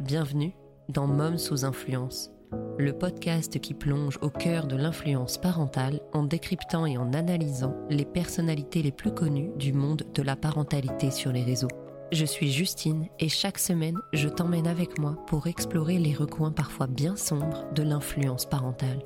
[0.00, 0.52] Bienvenue
[0.88, 2.30] dans Mom sous influence,
[2.78, 8.04] le podcast qui plonge au cœur de l'influence parentale en décryptant et en analysant les
[8.04, 11.68] personnalités les plus connues du monde de la parentalité sur les réseaux.
[12.10, 16.86] Je suis Justine et chaque semaine, je t'emmène avec moi pour explorer les recoins parfois
[16.86, 19.02] bien sombres de l'influence parentale.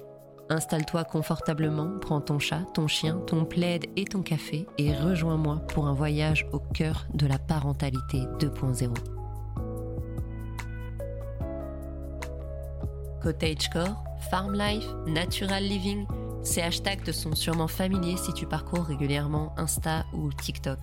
[0.49, 5.89] Installe-toi confortablement, prends ton chat, ton chien, ton plaid et ton café et rejoins-moi pour
[5.89, 9.16] un voyage au cœur de la parentalité 2.0.
[13.27, 16.07] Cottagecore, Farm Life, Natural Living,
[16.45, 20.79] ces hashtags te sont sûrement familiers si tu parcours régulièrement Insta ou TikTok.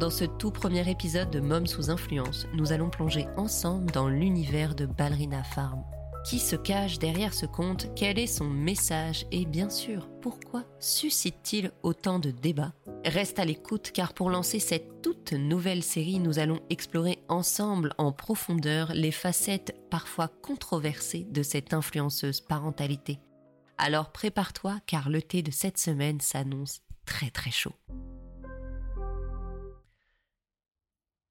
[0.00, 4.74] Dans ce tout premier épisode de Mom sous influence, nous allons plonger ensemble dans l'univers
[4.74, 5.84] de Ballerina Farm.
[6.26, 11.70] Qui se cache derrière ce compte Quel est son message Et bien sûr, pourquoi suscite-t-il
[11.84, 12.72] autant de débats?
[13.04, 18.10] Reste à l'écoute car pour lancer cette toute nouvelle série, nous allons explorer ensemble en
[18.10, 23.20] profondeur les facettes parfois controversées de cette influenceuse parentalité.
[23.78, 27.74] Alors prépare-toi car le thé de cette semaine s'annonce très très chaud.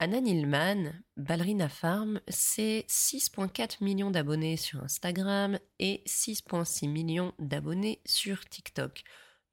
[0.05, 8.47] Anna Nilman, Ballerina Farm, c'est 6,4 millions d'abonnés sur Instagram et 6,6 millions d'abonnés sur
[8.47, 9.01] TikTok.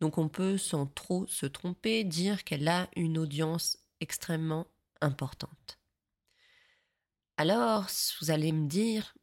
[0.02, 4.66] Donc on peut sans trop se tromper dire qu'elle a une audience extrêmement
[5.00, 5.78] importante.
[7.38, 7.86] Alors,
[8.20, 9.14] vous allez me dire,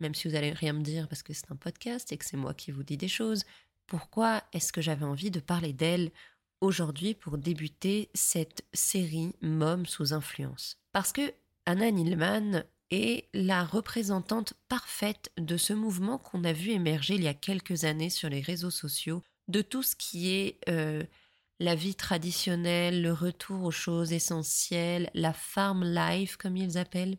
[0.00, 2.38] même si vous allez rien me dire parce que c'est un podcast et que c'est
[2.38, 3.44] moi qui vous dis des choses,
[3.86, 6.12] pourquoi est-ce que j'avais envie de parler d'elle
[6.60, 10.76] aujourd'hui pour débuter cette série Mom sous influence.
[10.92, 11.32] Parce que
[11.66, 17.28] Anna Nilman est la représentante parfaite de ce mouvement qu'on a vu émerger il y
[17.28, 21.04] a quelques années sur les réseaux sociaux, de tout ce qui est euh,
[21.60, 27.18] la vie traditionnelle, le retour aux choses essentielles, la farm life comme ils appellent.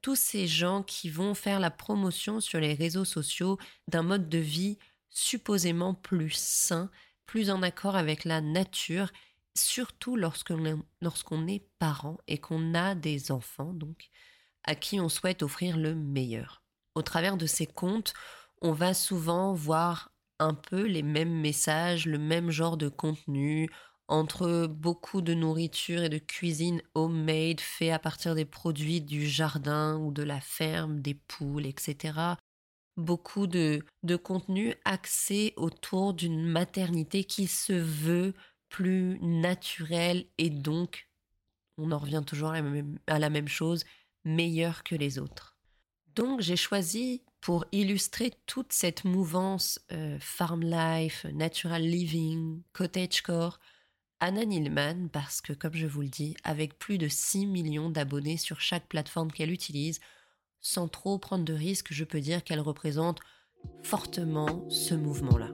[0.00, 4.38] Tous ces gens qui vont faire la promotion sur les réseaux sociaux d'un mode de
[4.38, 4.78] vie
[5.10, 6.90] supposément plus sain
[7.26, 9.10] plus en accord avec la nature,
[9.54, 14.10] surtout lorsqu'on est, parent et qu'on a des enfants, donc,
[14.64, 16.62] à qui on souhaite offrir le meilleur.
[16.94, 18.14] Au travers de ces contes,
[18.62, 23.68] on va souvent voir un peu les mêmes messages, le même genre de contenu,
[24.08, 29.96] entre beaucoup de nourriture et de cuisine homemade fait à partir des produits du jardin
[29.98, 32.36] ou de la ferme, des poules, etc
[32.96, 38.34] beaucoup de, de contenu axé autour d'une maternité qui se veut
[38.68, 41.08] plus naturelle et donc,
[41.78, 43.84] on en revient toujours à la même, chose,
[44.24, 45.56] meilleure que les autres.
[46.14, 53.58] Donc j'ai choisi pour illustrer toute cette mouvance euh, farm life, natural living, cottagecore,
[54.20, 58.38] Anna Nilman parce que comme je vous le dis, avec plus de 6 millions d'abonnés
[58.38, 60.00] sur chaque plateforme qu'elle utilise,
[60.64, 63.20] sans trop prendre de risques, je peux dire qu'elle représente
[63.82, 65.50] fortement ce mouvement-là.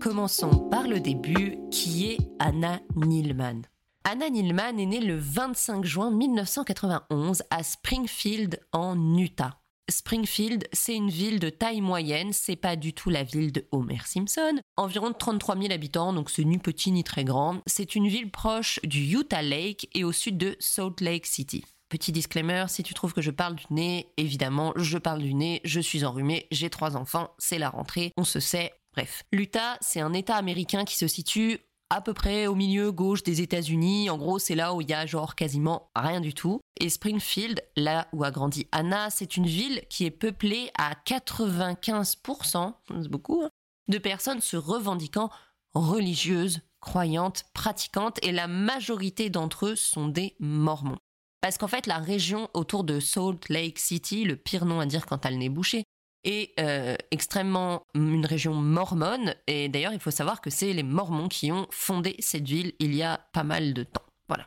[0.00, 3.62] Commençons par le début, qui est Anna Nilman.
[4.04, 9.61] Anna Nilman est née le 25 juin 1991 à Springfield, en Utah.
[9.90, 14.00] Springfield, c'est une ville de taille moyenne, c'est pas du tout la ville de Homer
[14.04, 14.60] Simpson.
[14.76, 17.60] Environ 33 000 habitants, donc c'est ni petit ni très grand.
[17.66, 21.64] C'est une ville proche du Utah Lake et au sud de Salt Lake City.
[21.88, 25.60] Petit disclaimer, si tu trouves que je parle du nez, évidemment, je parle du nez,
[25.64, 28.72] je suis enrhumée, j'ai trois enfants, c'est la rentrée, on se sait.
[28.94, 31.60] Bref, l'Utah, c'est un État américain qui se situe
[31.92, 34.08] à peu près au milieu gauche des États-Unis.
[34.08, 36.60] En gros, c'est là où il y a genre quasiment rien du tout.
[36.80, 42.72] Et Springfield, là où a grandi Anna, c'est une ville qui est peuplée à 95%,
[42.88, 43.50] c'est beaucoup, hein,
[43.88, 45.28] de personnes se revendiquant
[45.74, 50.98] religieuses, croyantes, pratiquantes, et la majorité d'entre eux sont des mormons.
[51.42, 55.04] Parce qu'en fait, la région autour de Salt Lake City, le pire nom à dire
[55.04, 55.84] quand elle n'est bouchée,
[56.24, 59.34] est euh, extrêmement une région mormone.
[59.46, 62.94] Et d'ailleurs, il faut savoir que c'est les Mormons qui ont fondé cette ville il
[62.94, 64.04] y a pas mal de temps.
[64.28, 64.46] Voilà.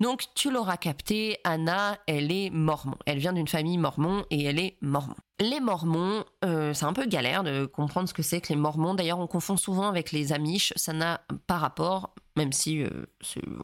[0.00, 2.96] Donc, tu l'auras capté, Anna, elle est mormon.
[3.06, 5.14] Elle vient d'une famille mormon et elle est mormon.
[5.40, 8.94] Les mormons, euh, c'est un peu galère de comprendre ce que c'est que les mormons.
[8.94, 10.72] D'ailleurs, on confond souvent avec les amish.
[10.76, 13.06] Ça n'a pas rapport, même si, euh,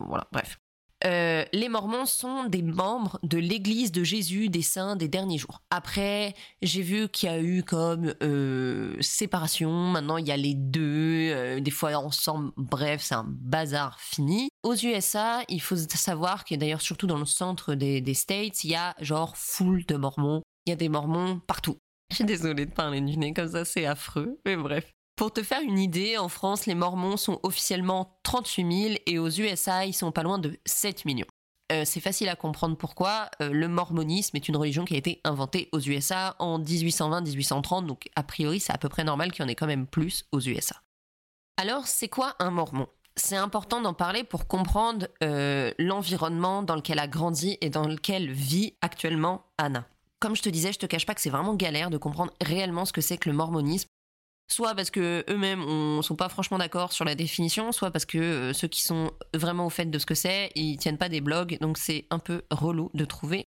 [0.00, 0.58] voilà, bref.
[1.04, 5.60] Euh, les Mormons sont des membres de l'Église de Jésus des saints des derniers jours.
[5.70, 9.70] Après, j'ai vu qu'il y a eu comme euh, séparation.
[9.70, 12.52] Maintenant, il y a les deux, euh, des fois ensemble.
[12.56, 14.48] Bref, c'est un bazar fini.
[14.62, 18.70] Aux USA, il faut savoir que d'ailleurs, surtout dans le centre des, des States, il
[18.70, 20.42] y a genre foule de Mormons.
[20.66, 21.76] Il y a des Mormons partout.
[22.10, 24.95] Je suis désolée de parler du nez comme ça, c'est affreux, mais bref.
[25.16, 29.30] Pour te faire une idée, en France, les Mormons sont officiellement 38 000 et aux
[29.30, 31.26] USA, ils sont pas loin de 7 millions.
[31.72, 33.30] Euh, c'est facile à comprendre pourquoi.
[33.40, 38.08] Euh, le mormonisme est une religion qui a été inventée aux USA en 1820-1830, donc
[38.14, 40.40] a priori c'est à peu près normal qu'il y en ait quand même plus aux
[40.40, 40.76] USA.
[41.56, 42.86] Alors c'est quoi un mormon?
[43.16, 48.30] C'est important d'en parler pour comprendre euh, l'environnement dans lequel a grandi et dans lequel
[48.30, 49.86] vit actuellement Anna.
[50.20, 52.84] Comme je te disais, je te cache pas que c'est vraiment galère de comprendre réellement
[52.84, 53.88] ce que c'est que le mormonisme
[54.48, 55.64] soit parce que eux-mêmes
[55.96, 59.12] ne sont pas franchement d'accord sur la définition, soit parce que euh, ceux qui sont
[59.34, 62.18] vraiment au fait de ce que c'est, ils tiennent pas des blogs, donc c'est un
[62.18, 63.44] peu relou de trouver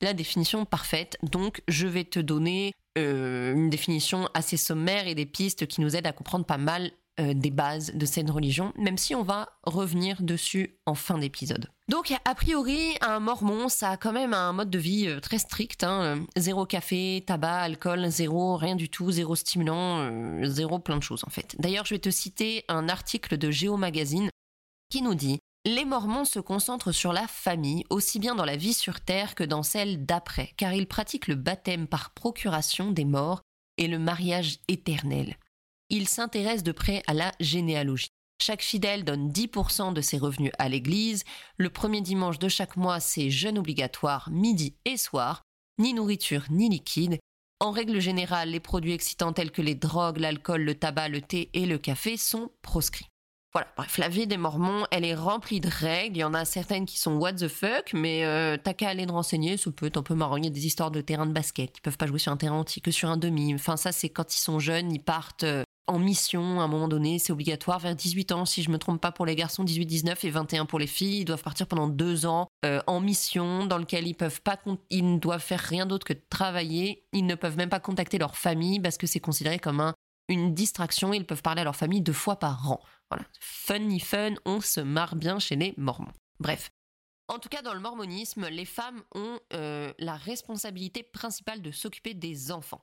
[0.00, 1.18] la définition parfaite.
[1.22, 5.96] Donc je vais te donner euh, une définition assez sommaire et des pistes qui nous
[5.96, 9.48] aident à comprendre pas mal euh, des bases de cette religion, même si on va
[9.62, 11.70] revenir dessus en fin d'épisode.
[11.88, 15.38] Donc, a priori, un mormon, ça a quand même un mode de vie euh, très
[15.38, 15.82] strict.
[15.82, 20.10] Hein, euh, zéro café, tabac, alcool, zéro, rien du tout, zéro stimulant,
[20.44, 21.56] zéro plein de choses en fait.
[21.58, 24.28] D'ailleurs, je vais te citer un article de Géo Magazine
[24.90, 28.74] qui nous dit les Mormons se concentrent sur la famille, aussi bien dans la vie
[28.74, 33.40] sur Terre que dans celle d'après, car ils pratiquent le baptême par procuration des morts
[33.78, 35.38] et le mariage éternel
[35.90, 38.08] il s'intéresse de près à la généalogie.
[38.42, 41.24] Chaque fidèle donne 10% de ses revenus à l'Église.
[41.56, 45.42] Le premier dimanche de chaque mois, c'est jeûne obligatoire midi et soir,
[45.78, 47.18] ni nourriture ni liquide.
[47.60, 51.48] En règle générale, les produits excitants tels que les drogues, l'alcool, le tabac, le thé
[51.54, 53.08] et le café sont proscrits.
[53.54, 56.18] Voilà, bref, la vie des Mormons, elle est remplie de règles.
[56.18, 59.06] Il y en a certaines qui sont what the fuck, mais euh, t'as qu'à aller
[59.06, 60.14] te renseigner, ça peut être un peu
[60.50, 61.78] des histoires de terrain de basket.
[61.78, 63.54] Ils peuvent pas jouer sur un terrain entier que sur un demi.
[63.54, 66.88] Enfin, ça, c'est quand ils sont jeunes, ils partent euh, en mission à un moment
[66.88, 69.86] donné, c'est obligatoire vers 18 ans, si je me trompe pas pour les garçons, 18,
[69.86, 71.20] 19 et 21 pour les filles.
[71.20, 74.58] Ils doivent partir pendant deux ans euh, en mission dans lequel ils peuvent pas,
[74.90, 77.06] ils ne doivent faire rien d'autre que travailler.
[77.12, 79.94] Ils ne peuvent même pas contacter leur famille parce que c'est considéré comme un,
[80.28, 81.12] une distraction.
[81.12, 82.80] Ils peuvent parler à leur famille deux fois par an.
[83.10, 86.12] Voilà, funny fun, on se marre bien chez les Mormons.
[86.40, 86.70] Bref.
[87.28, 92.14] En tout cas, dans le mormonisme, les femmes ont euh, la responsabilité principale de s'occuper
[92.14, 92.80] des enfants.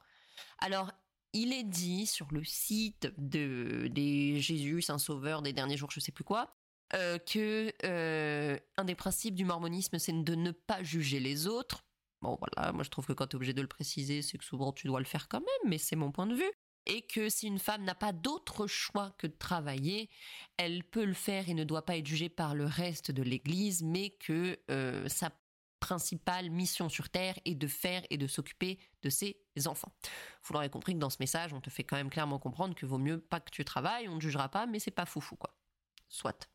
[0.59, 0.91] Alors,
[1.33, 6.11] il est dit sur le site de, des Jésus, Saint-Sauveur des derniers jours, je sais
[6.11, 6.55] plus quoi,
[6.93, 11.83] euh, que euh, un des principes du mormonisme, c'est de ne pas juger les autres.
[12.21, 14.45] Bon, voilà, moi je trouve que quand tu es obligé de le préciser, c'est que
[14.45, 16.51] souvent tu dois le faire quand même, mais c'est mon point de vue.
[16.85, 20.09] Et que si une femme n'a pas d'autre choix que de travailler,
[20.57, 23.83] elle peut le faire et ne doit pas être jugée par le reste de l'Église,
[23.83, 25.31] mais que euh, ça
[25.83, 29.35] principale mission sur Terre est de faire et de s'occuper de ses
[29.65, 29.91] enfants.
[30.43, 32.85] Vous l'aurez compris que dans ce message, on te fait quand même clairement comprendre que
[32.85, 35.53] vaut mieux pas que tu travailles, on ne jugera pas, mais c'est pas foufou quoi.
[36.07, 36.47] Soit.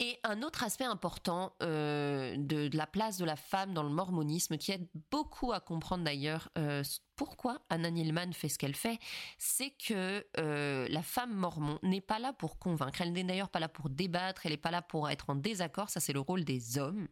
[0.00, 4.56] Et un autre aspect important euh, de, la place de la femme dans le mormonisme,
[4.58, 6.82] qui aide beaucoup à comprendre d'ailleurs euh,
[7.14, 8.98] pourquoi Anna Nilman fait ce qu'elle fait,
[9.38, 13.60] c'est que euh, la femme mormon n'est pas là pour convaincre, elle n'est d'ailleurs pas
[13.60, 16.42] là pour débattre, elle n'est pas là pour être en désaccord, ça c'est le rôle
[16.42, 17.06] des hommes,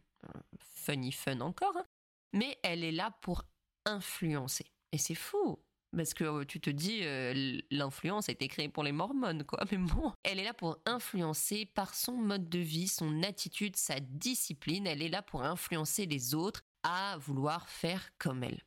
[0.59, 1.85] funny fun encore, hein.
[2.33, 3.43] mais elle est là pour
[3.85, 4.65] influencer.
[4.91, 5.59] Et c'est fou,
[5.95, 9.63] parce que euh, tu te dis, euh, l'influence a été créée pour les mormones, quoi.
[9.71, 13.99] Mais bon, elle est là pour influencer par son mode de vie, son attitude, sa
[13.99, 14.87] discipline.
[14.87, 18.61] Elle est là pour influencer les autres à vouloir faire comme elle.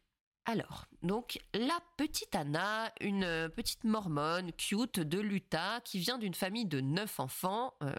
[0.47, 6.67] Alors, donc, la petite Anna, une petite mormone cute de l'Utah qui vient d'une famille
[6.67, 7.95] de neuf enfants, euh,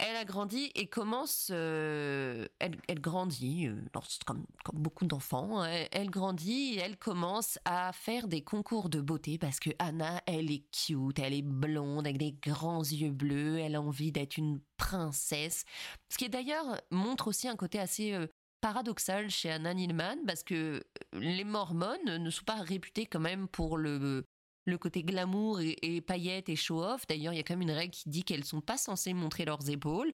[0.00, 3.76] elle a grandi et commence, euh, elle, grandit, euh,
[4.24, 5.86] comme, beaucoup d'enfants, hein.
[5.92, 10.50] elle, grandit et elle commence à faire des concours de beauté parce que Anna, elle
[10.50, 14.60] est cute, elle est blonde avec des grands yeux bleus, elle a envie d'être une
[14.76, 15.64] princesse.
[16.10, 18.26] Ce qui d'ailleurs montre aussi un côté assez euh,
[18.60, 23.76] paradoxal chez Anna Nilman parce que les mormones ne sont pas réputées quand même pour
[23.76, 24.24] le
[24.70, 27.06] le côté glamour et, paillettes et show-off.
[27.06, 29.44] D'ailleurs, il y a quand même une règle qui dit qu'elles sont pas censées montrer
[29.44, 30.12] leurs épaules.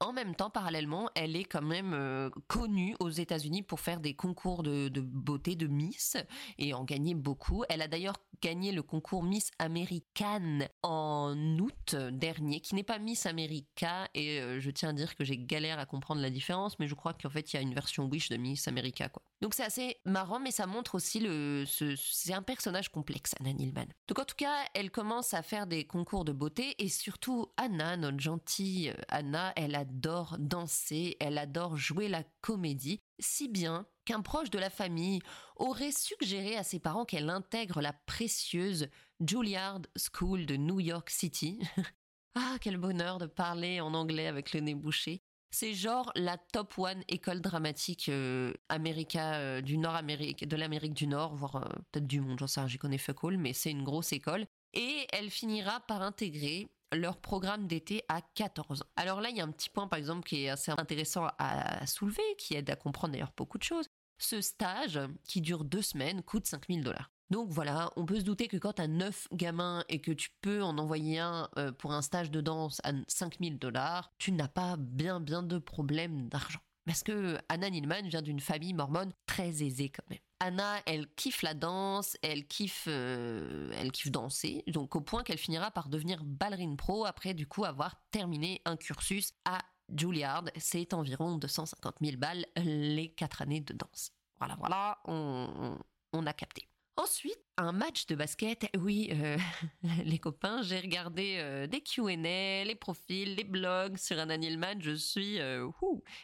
[0.00, 4.14] En même temps, parallèlement, elle est quand même euh, connue aux États-Unis pour faire des
[4.14, 6.16] concours de, beauté de Miss
[6.56, 7.64] et en gagner beaucoup.
[7.68, 13.26] Elle a d'ailleurs gagné le concours Miss American en août dernier, qui n'est pas Miss
[13.26, 14.08] America.
[14.14, 16.94] Et euh, je tiens à dire que j'ai galère à comprendre la différence, mais je
[16.94, 19.10] crois qu'en fait, il y a une version Wish de Miss America.
[19.40, 21.64] Donc c'est assez marrant, mais ça montre aussi le.
[21.66, 23.86] c'est un personnage complexe, Anna Nilman.
[24.06, 27.96] Donc en tout cas, elle commence à faire des concours de beauté et surtout Anna,
[27.96, 34.50] notre gentille Anna, elle adore danser, elle adore jouer la comédie, si bien qu'un proche
[34.50, 35.20] de la famille
[35.56, 38.88] aurait suggéré à ses parents qu'elle intègre la précieuse
[39.26, 41.58] Juilliard School de New York City.
[42.34, 45.22] ah, quel bonheur de parler en anglais avec le nez bouché.
[45.50, 51.06] C'est genre la top one école dramatique euh, euh, du Nord Amérique, de l'Amérique du
[51.06, 53.84] Nord, voire euh, peut-être du monde, j'en sais rien, j'y connais fuck mais c'est une
[53.84, 54.46] grosse école.
[54.74, 58.86] et elle finira par intégrer leur programme d'été à 14 ans.
[58.96, 61.86] Alors là, il y a un petit point, par exemple, qui est assez intéressant à
[61.86, 63.86] soulever, qui aide à comprendre d'ailleurs beaucoup de choses.
[64.18, 67.10] Ce stage, qui dure deux semaines, coûte 5000 dollars.
[67.30, 70.30] Donc voilà, on peut se douter que quand tu as 9 gamins et que tu
[70.40, 74.48] peux en envoyer un euh, pour un stage de danse à 5000 dollars, tu n'as
[74.48, 76.60] pas bien bien de problème d'argent.
[76.88, 80.20] Parce que Anna Nilman vient d'une famille mormone très aisée quand même.
[80.40, 85.36] Anna, elle kiffe la danse, elle kiffe, euh, elle kiffe danser, donc au point qu'elle
[85.36, 89.58] finira par devenir ballerine pro après du coup avoir terminé un cursus à
[89.94, 90.44] Juilliard.
[90.56, 94.12] C'est environ 250 000 balles les 4 années de danse.
[94.38, 96.67] Voilà, voilà, on a capté.
[96.98, 98.68] Ensuite, un match de basket.
[98.76, 99.38] Oui, euh,
[100.04, 104.80] les copains, j'ai regardé euh, des Q&A, les profils, les blogs sur un Nilman.
[104.80, 105.70] Je suis, euh,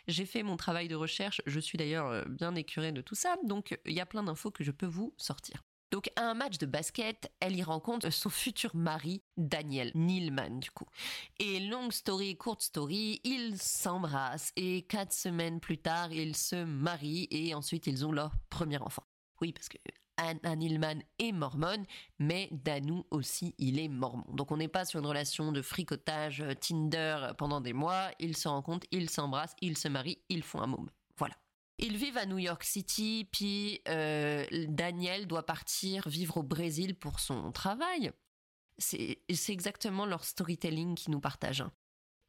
[0.09, 1.41] j'ai fait mon travail de recherche.
[1.47, 4.65] Je suis d'ailleurs bien écurée de tout ça, donc il y a plein d'infos que
[4.65, 5.63] je peux vous sortir.
[5.93, 10.73] Donc à un match de basket, elle y rencontre son futur mari, Daniel Nilman du
[10.73, 10.87] coup.
[11.39, 17.29] Et longue story, courte story, ils s'embrassent et quatre semaines plus tard, ils se marient
[17.31, 19.05] et ensuite ils ont leur premier enfant.
[19.41, 19.79] Oui, parce que
[20.17, 21.85] Anne Hillman est mormone,
[22.19, 24.25] mais Danou aussi, il est mormon.
[24.33, 28.11] Donc on n'est pas sur une relation de fricotage euh, Tinder pendant des mois.
[28.19, 30.91] Ils se rencontrent, ils s'embrassent, ils se marient, ils font un môme.
[31.17, 31.35] Voilà.
[31.79, 37.19] Ils vivent à New York City, puis euh, Daniel doit partir vivre au Brésil pour
[37.21, 38.13] son travail.
[38.79, 39.19] C'est
[39.49, 41.65] exactement leur storytelling qui nous partage.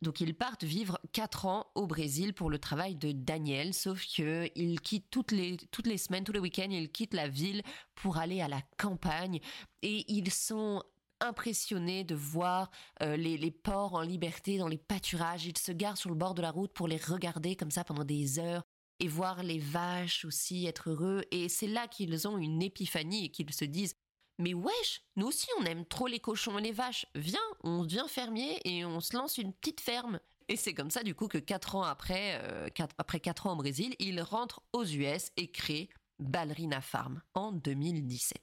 [0.02, 4.82] Donc ils partent vivre 4 ans au Brésil pour le travail de Daniel, sauf qu'ils
[4.82, 7.62] quittent toutes les, toutes les semaines, tous les week-ends, ils quittent la ville
[7.96, 9.40] pour aller à la campagne
[9.82, 10.84] et ils sont
[11.22, 12.70] impressionnés de voir
[13.02, 15.46] euh, les, les porcs en liberté dans les pâturages.
[15.46, 18.04] Ils se garent sur le bord de la route pour les regarder comme ça pendant
[18.04, 18.64] des heures
[19.00, 21.24] et voir les vaches aussi être heureux.
[21.32, 23.96] Et c'est là qu'ils ont une épiphanie et qu'ils se disent
[24.38, 27.06] mais wesh, nous aussi on aime trop les cochons et les vaches.
[27.16, 30.20] Viens, on devient fermier et on se lance une petite ferme.
[30.48, 33.56] Et c'est comme ça du coup que 4 ans après, euh, après 4 ans au
[33.56, 35.90] Brésil, il rentre aux US et crée
[36.20, 38.38] Ballerina Farm en 2017.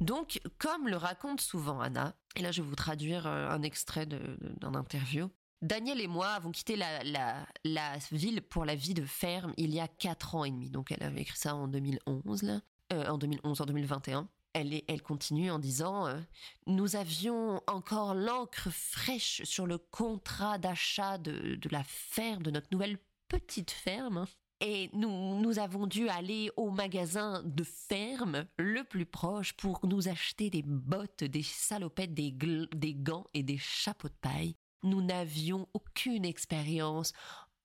[0.00, 4.06] Donc, comme le raconte souvent Anna, et là je vais vous traduire euh, un extrait
[4.06, 5.30] d'un interview,
[5.60, 9.78] Daniel et moi avons quitté la, la, ville pour la vie de ferme il y
[9.78, 10.70] a 4 ans et demi.
[10.70, 12.60] Donc elle avait écrit ça en 2011, là,
[12.92, 16.20] euh, en 2011, en 2021 elle, continue en disant euh,
[16.66, 22.98] Nous avions encore l'encre fraîche sur le contrat d'achat de, la ferme, de notre nouvelle
[23.28, 24.26] petite ferme.
[24.64, 30.50] Et nous, avons dû aller au magasin de ferme le plus proche pour nous acheter
[30.50, 34.54] des bottes, des salopettes, des, des gants et des chapeaux de paille.
[34.84, 37.12] Nous n'avions aucune expérience,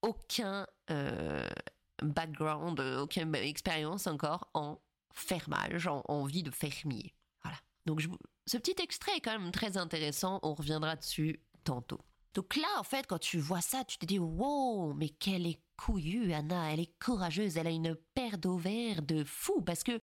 [0.02, 1.48] aucun euh,
[2.02, 4.80] background, aucune expérience encore en
[5.20, 7.14] fermage, en, vie de fermier.
[7.44, 7.58] Voilà.
[7.86, 8.02] Donc
[8.46, 12.00] ce petit extrait est quand même très intéressant, on reviendra dessus tantôt.
[12.34, 15.60] Donc là, en fait, quand tu vois ça, tu te dis wow, mais quelle est
[15.76, 20.00] couillue, Anna, elle est courageuse, elle a une paire d'ovaires de fou, parce que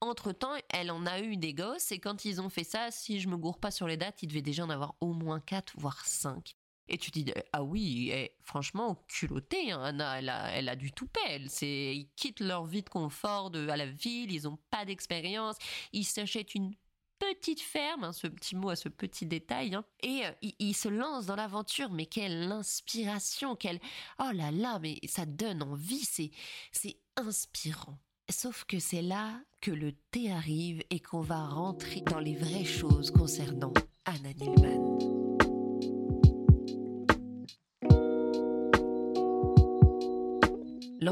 [0.00, 3.28] entre-temps, elle en a eu des gosses, et quand ils ont fait ça, si je
[3.28, 6.04] me gourre pas sur les dates, ils devaient déjà en avoir au moins 4, voire
[6.04, 6.54] 5.
[6.88, 10.92] Et tu dis, ah oui, eh, franchement, culotté, hein, Anna, elle a, elle a du
[10.92, 11.48] tout elle.
[11.48, 15.56] C'est, ils quittent leur vie de confort de, à la ville, ils n'ont pas d'expérience,
[15.92, 16.74] ils s'achètent une
[17.18, 20.88] petite ferme, hein, ce petit mot à ce petit détail, hein, et euh, ils, se
[20.88, 21.90] lancent dans l'aventure.
[21.90, 23.80] Mais quelle inspiration, quelle,
[24.18, 26.30] oh là là, mais ça donne envie, c'est,
[26.72, 27.98] c'est inspirant.
[28.30, 32.64] Sauf que c'est là que le thé arrive et qu'on va rentrer dans les vraies
[32.64, 33.72] choses concernant
[34.06, 35.23] Anna Nilman.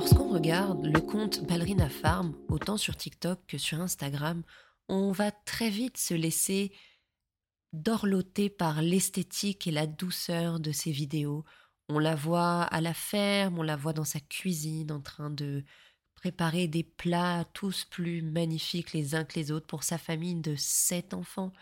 [0.03, 4.43] Lorsqu'on regarde le compte Ballerina Farm, autant sur TikTok que sur Instagram,
[4.89, 6.73] on va très vite se laisser
[7.73, 11.45] dorloter par l'esthétique et la douceur de ses vidéos.
[11.89, 15.63] On la voit à la ferme, on la voit dans sa cuisine en train de
[16.17, 20.57] préparer des plats tous plus magnifiques les uns que les autres pour sa famille de
[20.57, 21.53] sept enfants.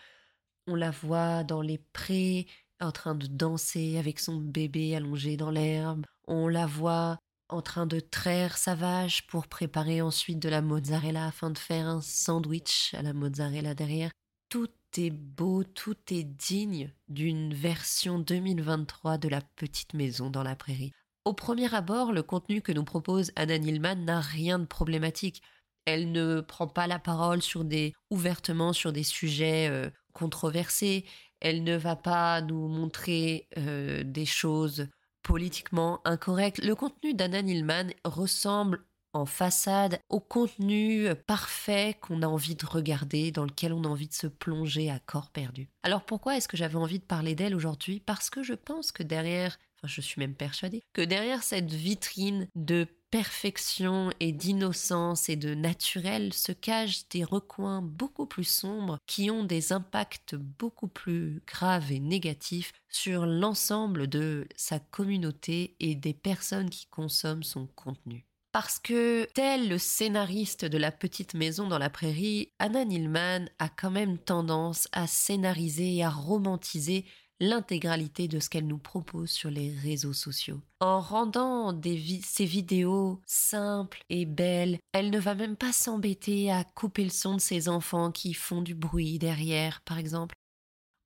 [0.66, 2.46] On la voit dans les prés
[2.80, 6.06] en train de danser avec son bébé allongé dans l'herbe.
[6.26, 7.18] On la voit
[7.52, 11.86] en train de traire sa vache pour préparer ensuite de la mozzarella afin de faire
[11.86, 14.10] un sandwich à la mozzarella derrière.
[14.48, 20.56] Tout est beau, tout est digne d'une version 2023 de la petite maison dans la
[20.56, 20.92] prairie.
[21.24, 25.42] Au premier abord, le contenu que nous propose Anna Nilman n'a rien de problématique.
[25.84, 31.04] Elle ne prend pas la parole sur des ouvertement sur des sujets euh, controversés.
[31.40, 34.88] Elle ne va pas nous montrer euh, des choses
[35.22, 36.62] politiquement incorrect.
[36.64, 43.32] Le contenu d'Anna Nilman ressemble en façade au contenu parfait qu'on a envie de regarder,
[43.32, 45.68] dans lequel on a envie de se plonger à corps perdu.
[45.82, 48.00] Alors pourquoi est-ce que j'avais envie de parler d'elle aujourd'hui?
[48.00, 52.48] Parce que je pense que derrière, enfin je suis même persuadée, que derrière cette vitrine
[52.54, 59.30] de perfection et d'innocence et de naturel se cachent des recoins beaucoup plus sombres qui
[59.30, 66.14] ont des impacts beaucoup plus graves et négatifs sur l'ensemble de sa communauté et des
[66.14, 68.26] personnes qui consomment son contenu.
[68.52, 73.68] Parce que, tel le scénariste de La Petite Maison dans la Prairie, Anna Nilman a
[73.68, 77.04] quand même tendance à scénariser et à romantiser
[77.40, 80.60] l'intégralité de ce qu'elle nous propose sur les réseaux sociaux.
[80.80, 86.64] En rendant des ces vidéos simples et belles, elle ne va même pas s'embêter à
[86.64, 90.34] couper le son de ses enfants qui font du bruit derrière, par exemple.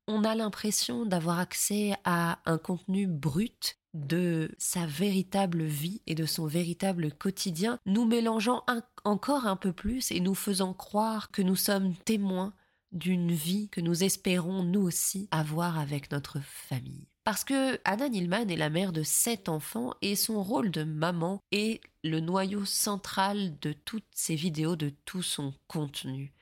[0.06, 6.26] On a l'impression d'avoir accès à un contenu brut de sa véritable vie et de
[6.26, 8.64] son véritable quotidien, nous mélangeant
[9.04, 12.52] encore un peu plus et nous faisant croire que nous sommes témoins
[12.94, 17.08] d'une vie que nous espérons nous aussi avoir avec notre famille.
[17.24, 21.40] Parce que Anna Nilman est la mère de sept enfants et son rôle de maman
[21.52, 26.32] est le noyau central de toutes ses vidéos, de tout son contenu.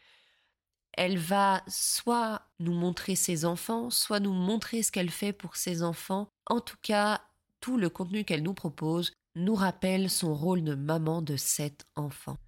[0.94, 5.82] Elle va soit nous montrer ses enfants, soit nous montrer ce qu'elle fait pour ses
[5.82, 6.28] enfants.
[6.46, 7.22] En tout cas,
[7.60, 12.38] tout le contenu qu'elle nous propose nous rappelle son rôle de maman de sept enfants.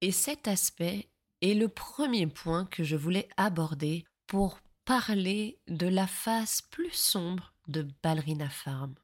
[0.00, 1.11] Et cet aspect
[1.42, 7.52] est le premier point que je voulais aborder pour parler de la face plus sombre
[7.68, 8.94] de Ballerina Farm.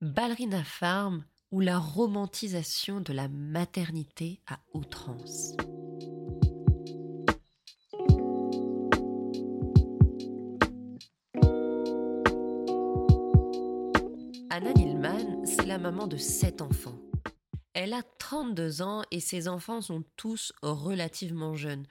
[0.00, 5.52] Ballerina Farm ou la romantisation de la maternité à outrance.
[14.48, 16.98] Anna Nilman, c'est la maman de sept enfants.
[17.72, 21.86] Elle a 32 ans et ses enfants sont tous relativement jeunes.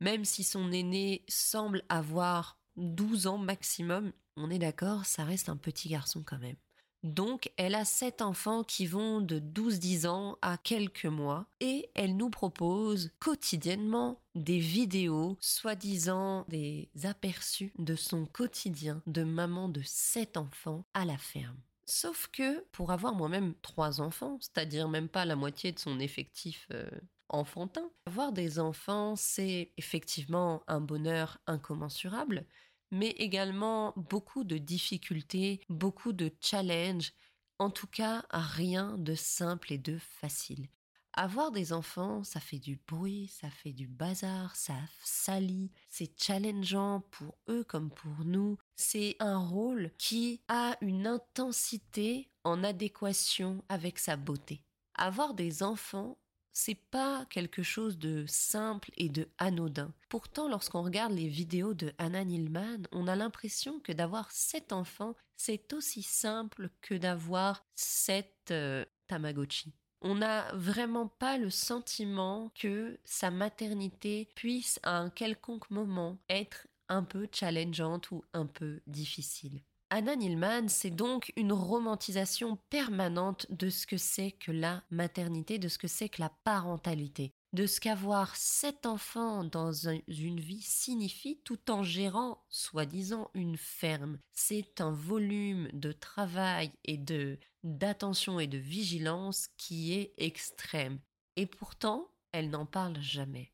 [0.00, 5.56] Même si son aîné semble avoir 12 ans maximum, on est d'accord, ça reste un
[5.56, 6.56] petit garçon quand même.
[7.02, 12.16] Donc, elle a sept enfants qui vont de 12-10 ans à quelques mois et elle
[12.16, 20.36] nous propose quotidiennement des vidéos, soi-disant des aperçus de son quotidien de maman de sept
[20.36, 21.58] enfants à la ferme.
[21.86, 26.66] Sauf que pour avoir moi-même trois enfants, c'est-à-dire même pas la moitié de son effectif
[26.72, 26.88] euh,
[27.28, 32.46] enfantin, avoir des enfants, c'est effectivement un bonheur incommensurable,
[32.90, 37.12] mais également beaucoup de difficultés, beaucoup de challenges,
[37.58, 40.68] en tout cas rien de simple et de facile.
[41.14, 47.02] Avoir des enfants, ça fait du bruit, ça fait du bazar, ça salit, c'est challengeant
[47.10, 48.56] pour eux comme pour nous.
[48.76, 54.64] C'est un rôle qui a une intensité en adéquation avec sa beauté.
[54.94, 56.16] Avoir des enfants,
[56.54, 59.92] c'est pas quelque chose de simple et de anodin.
[60.08, 65.14] Pourtant, lorsqu'on regarde les vidéos de Anna Nilman, on a l'impression que d'avoir sept enfants,
[65.36, 72.98] c'est aussi simple que d'avoir sept euh, Tamagotchi on n'a vraiment pas le sentiment que
[73.04, 79.62] sa maternité puisse à un quelconque moment être un peu challengeante ou un peu difficile.
[79.94, 85.68] Anna Nilman, c'est donc une romantisation permanente de ce que c'est que la maternité, de
[85.68, 89.72] ce que c'est que la parentalité de ce qu'avoir sept enfants dans
[90.08, 94.18] une vie signifie tout en gérant, soi-disant, une ferme.
[94.32, 100.98] C'est un volume de travail et de d'attention et de vigilance qui est extrême.
[101.36, 103.52] Et pourtant, elle n'en parle jamais.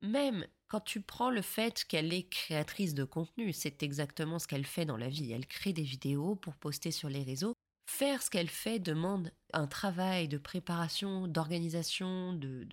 [0.00, 4.64] Même quand tu prends le fait qu'elle est créatrice de contenu, c'est exactement ce qu'elle
[4.64, 5.32] fait dans la vie.
[5.32, 7.54] Elle crée des vidéos pour poster sur les réseaux.
[7.86, 12.64] Faire ce qu'elle fait demande un travail de préparation, d'organisation, de,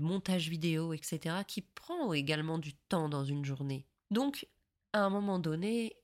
[0.00, 3.84] montage vidéo, etc., qui prend également du temps dans une journée.
[4.10, 4.48] Donc,
[4.94, 5.96] à un moment donné,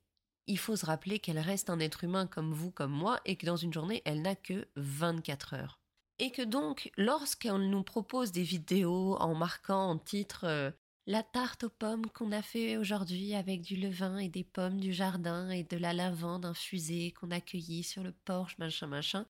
[0.46, 3.46] il faut se rappeler qu'elle reste un être humain comme vous, comme moi, et que
[3.46, 5.81] dans une journée, elle n'a que 24 heures.
[6.22, 10.70] Et que donc, lorsqu'on nous propose des vidéos en marquant en titre euh,
[11.08, 14.92] la tarte aux pommes qu'on a fait aujourd'hui avec du levain et des pommes du
[14.92, 19.26] jardin et de la lavande infusée qu'on a cueillie sur le porche, machin, machin,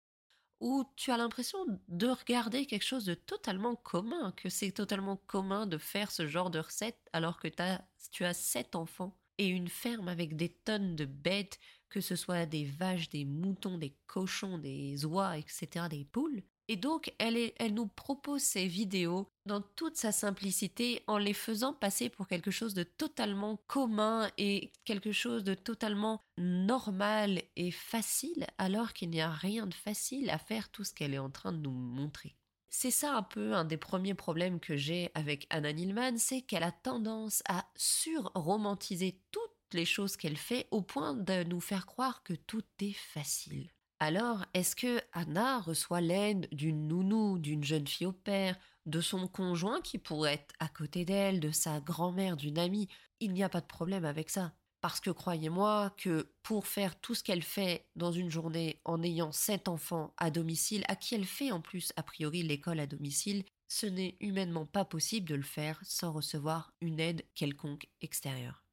[0.61, 1.57] où tu as l'impression
[1.89, 6.51] de regarder quelque chose de totalement commun, que c'est totalement commun de faire ce genre
[6.51, 11.07] de recette alors que tu as sept enfants et une ferme avec des tonnes de
[11.07, 16.43] bêtes, que ce soit des vaches, des moutons, des cochons, des oies, etc., des poules.
[16.69, 22.09] Et donc, elle, nous propose ces vidéos dans toute sa simplicité en les faisant passer
[22.09, 28.93] pour quelque chose de totalement commun et quelque chose de totalement normal et facile alors
[28.93, 31.59] qu'il n'y a rien de facile à faire tout ce qu'elle est en train de
[31.59, 32.37] nous montrer.
[32.71, 36.63] C'est ça un peu un des premiers problèmes que j'ai avec Anna Nilman, c'est qu'elle
[36.63, 42.23] a tendance à surromantiser toutes les choses qu'elle fait au point de nous faire croire
[42.23, 43.69] que tout est facile.
[44.05, 49.29] Alors, est-ce que Anna reçoit l'aide d'une nounou, d'une jeune fille au père, de son
[49.29, 52.89] conjoint qui pourrait être à côté d'elle, de sa grand-mère, d'une amie?
[53.21, 54.55] Il n'y a pas de problème avec ça.
[54.81, 59.31] Parce que croyez-moi que pour faire tout ce qu'elle fait dans une journée en ayant
[59.31, 63.45] sept enfants à domicile, à qui elle fait en plus a priori l'école à domicile,
[63.69, 68.65] ce n'est humainement pas possible de le faire sans recevoir une aide quelconque extérieure.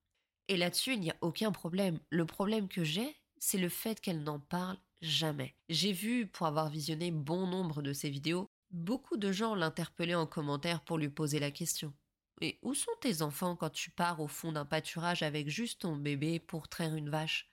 [0.47, 1.99] Et là-dessus, il n'y a aucun problème.
[2.09, 5.55] Le problème que j'ai, c'est le fait qu'elle n'en parle jamais.
[5.69, 10.27] J'ai vu, pour avoir visionné bon nombre de ses vidéos, beaucoup de gens l'interpeller en
[10.27, 11.93] commentaire pour lui poser la question.
[12.41, 15.95] Et où sont tes enfants quand tu pars au fond d'un pâturage avec juste ton
[15.95, 17.51] bébé pour traire une vache?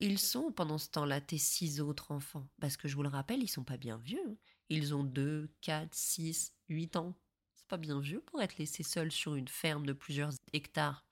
[0.00, 2.48] Ils sont pendant ce temps-là tes six autres enfants.
[2.60, 4.22] Parce que je vous le rappelle, ils sont pas bien vieux.
[4.28, 4.36] Hein.
[4.68, 7.14] Ils ont deux, quatre, six, huit ans.
[7.54, 11.04] C'est pas bien vieux pour être laissés seuls sur une ferme de plusieurs hectares.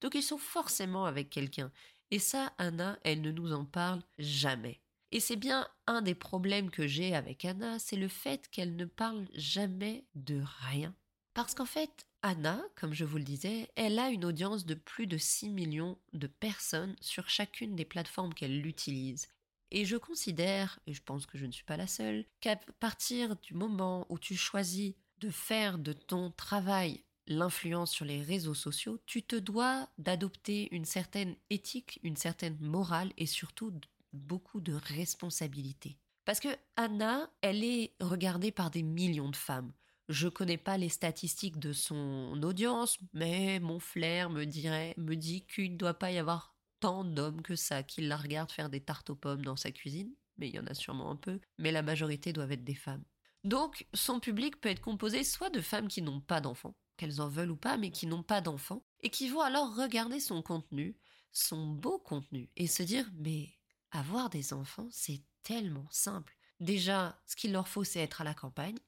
[0.00, 1.72] Donc ils sont forcément avec quelqu'un.
[2.10, 4.80] Et ça, Anna, elle ne nous en parle jamais.
[5.10, 8.84] Et c'est bien un des problèmes que j'ai avec Anna, c'est le fait qu'elle ne
[8.84, 10.94] parle jamais de rien.
[11.32, 15.06] Parce qu'en fait, Anna, comme je vous le disais, elle a une audience de plus
[15.06, 19.28] de 6 millions de personnes sur chacune des plateformes qu'elle utilise.
[19.70, 23.36] Et je considère, et je pense que je ne suis pas la seule, qu'à partir
[23.36, 28.98] du moment où tu choisis de faire de ton travail l'influence sur les réseaux sociaux,
[29.06, 33.70] tu te dois d'adopter une certaine éthique, une certaine morale et surtout
[34.12, 35.98] beaucoup de responsabilité.
[36.24, 39.72] Parce que Anna, elle est regardée par des millions de femmes.
[40.08, 45.46] Je connais pas les statistiques de son audience, mais mon flair me dirait, me dit
[45.46, 48.80] qu'il ne doit pas y avoir tant d'hommes que ça qui la regardent faire des
[48.80, 50.14] tartes aux pommes dans sa cuisine.
[50.38, 51.40] Mais il y en a sûrement un peu.
[51.58, 53.04] Mais la majorité doivent être des femmes.
[53.44, 57.28] Donc, son public peut être composé soit de femmes qui n'ont pas d'enfants, qu'elles en
[57.28, 60.96] veulent ou pas, mais qui n'ont pas d'enfants, et qui vont alors regarder son contenu,
[61.32, 63.57] son beau contenu, et se dire, mais
[63.90, 66.36] avoir des enfants, c'est tellement simple.
[66.60, 68.78] Déjà, ce qu'il leur faut, c'est être à la campagne.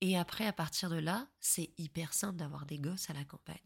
[0.00, 3.56] Et après, à partir de là, c'est hyper simple d'avoir des gosses à la campagne.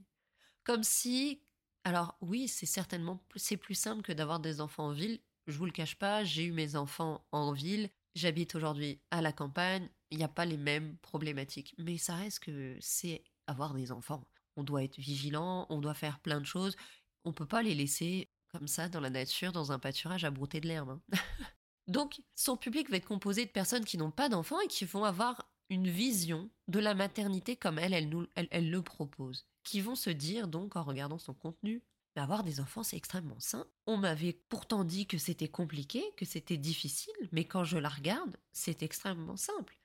[0.64, 1.42] Comme si,
[1.84, 5.20] alors oui, c'est certainement c'est plus simple que d'avoir des enfants en ville.
[5.46, 7.90] Je vous le cache pas, j'ai eu mes enfants en ville.
[8.14, 9.88] J'habite aujourd'hui à la campagne.
[10.10, 14.24] Il n'y a pas les mêmes problématiques, mais ça reste que c'est avoir des enfants.
[14.56, 16.76] On doit être vigilant, on doit faire plein de choses.
[17.24, 20.60] On peut pas les laisser comme ça dans la nature, dans un pâturage à brouter
[20.60, 20.90] de l'herbe.
[20.90, 21.00] Hein.
[21.88, 25.04] Donc, son public va être composé de personnes qui n'ont pas d'enfants et qui vont
[25.04, 29.46] avoir une vision de la maternité comme elle, elle, nous, elle, le propose.
[29.64, 31.82] Qui vont se dire donc en regardant son contenu,
[32.14, 33.70] mais avoir des enfants c'est extrêmement simple.
[33.86, 38.36] On m'avait pourtant dit que c'était compliqué, que c'était difficile, mais quand je la regarde,
[38.52, 39.78] c'est extrêmement simple.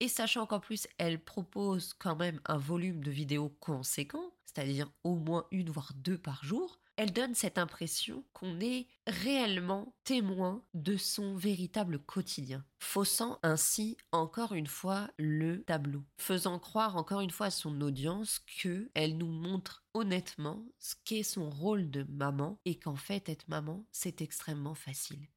[0.00, 5.16] Et sachant qu'en plus elle propose quand même un volume de vidéos conséquent, c'est-à-dire au
[5.16, 10.96] moins une voire deux par jour, elle donne cette impression qu'on est réellement témoin de
[10.96, 17.46] son véritable quotidien, faussant ainsi encore une fois le tableau, faisant croire encore une fois
[17.46, 22.76] à son audience que elle nous montre honnêtement ce qu'est son rôle de maman et
[22.76, 25.28] qu'en fait être maman c'est extrêmement facile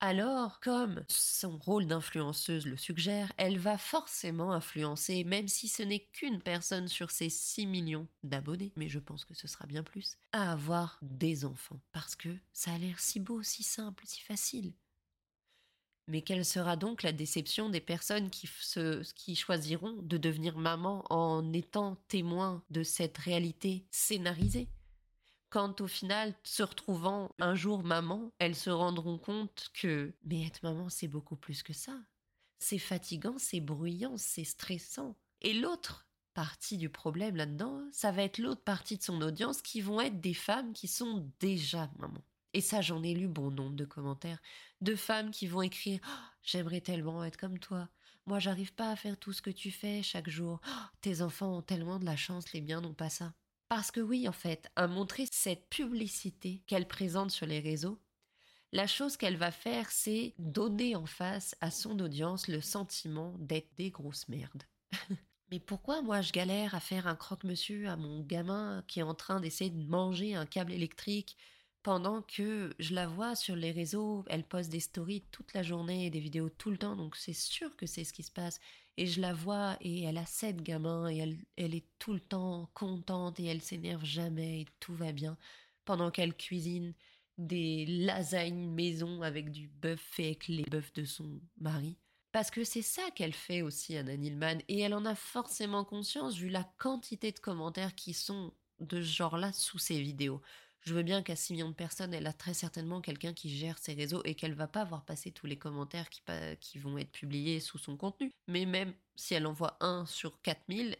[0.00, 6.06] alors, comme son rôle d'influenceuse le suggère, elle va forcément influencer, même si ce n'est
[6.12, 10.18] qu'une personne sur ses 6 millions d'abonnés, mais je pense que ce sera bien plus,
[10.32, 11.80] à avoir des enfants.
[11.92, 14.74] Parce que ça a l'air si beau, si simple, si facile.
[16.06, 18.48] Mais quelle sera donc la déception des personnes qui,
[19.14, 24.68] qui choisiront de devenir maman en étant témoins de cette réalité scénarisée?
[25.54, 30.64] Quand au final, se retrouvant un jour maman, elles se rendront compte que, mais être
[30.64, 31.96] maman, c'est beaucoup plus que ça.
[32.58, 35.14] C'est fatigant, c'est bruyant, c'est stressant.
[35.42, 39.80] Et l'autre partie du problème là-dedans, ça va être l'autre partie de son audience qui
[39.80, 42.24] vont être des femmes qui sont déjà maman.
[42.52, 44.42] Et ça, j'en ai lu bon nombre de commentaires
[44.80, 47.88] de femmes qui vont écrire oh, J'aimerais tellement être comme toi.
[48.26, 50.60] Moi, j'arrive pas à faire tout ce que tu fais chaque jour.
[50.66, 53.34] Oh, tes enfants ont tellement de la chance, les miens n'ont pas ça.
[53.68, 58.00] Parce que oui, en fait, à montrer cette publicité qu'elle présente sur les réseaux,
[58.72, 63.74] la chose qu'elle va faire, c'est donner en face à son audience le sentiment d'être
[63.76, 64.64] des grosses merdes.
[65.50, 69.14] Mais pourquoi moi je galère à faire un croque-monsieur à mon gamin qui est en
[69.14, 71.36] train d'essayer de manger un câble électrique
[71.84, 76.06] pendant que je la vois sur les réseaux, elle poste des stories toute la journée
[76.06, 78.58] et des vidéos tout le temps, donc c'est sûr que c'est ce qui se passe.
[78.96, 82.20] Et je la vois et elle a sept gamins et elle, elle est tout le
[82.20, 85.36] temps contente et elle s'énerve jamais et tout va bien.
[85.84, 86.94] Pendant qu'elle cuisine
[87.36, 91.96] des lasagnes maison avec du bœuf fait avec les bœufs de son mari.
[92.32, 96.36] Parce que c'est ça qu'elle fait aussi, Anna Nilman, et elle en a forcément conscience
[96.36, 100.40] vu la quantité de commentaires qui sont de ce genre-là sous ses vidéos.
[100.84, 103.78] Je veux bien qu'à 6 millions de personnes, elle a très certainement quelqu'un qui gère
[103.78, 107.58] ses réseaux et qu'elle va pas voir passer tous les commentaires qui, vont être publiés
[107.58, 108.30] sous son contenu.
[108.48, 110.96] Mais même si elle envoie un sur 4000,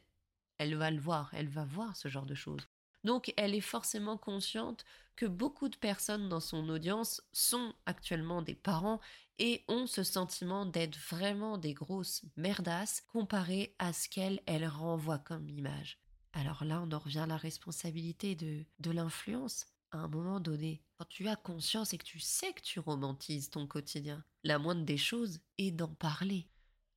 [0.57, 2.67] elle va le voir, elle va voir ce genre de choses.
[3.05, 8.55] Donc elle est forcément consciente que beaucoup de personnes dans son audience sont actuellement des
[8.55, 9.01] parents
[9.39, 15.19] et ont ce sentiment d'être vraiment des grosses merdasses comparé à ce qu'elle elle renvoie
[15.19, 15.99] comme image.
[16.33, 19.67] Alors là, on en revient à la responsabilité de, de l'influence.
[19.95, 23.49] À un moment donné, quand tu as conscience et que tu sais que tu romantises
[23.49, 26.49] ton quotidien, la moindre des choses est d'en parler.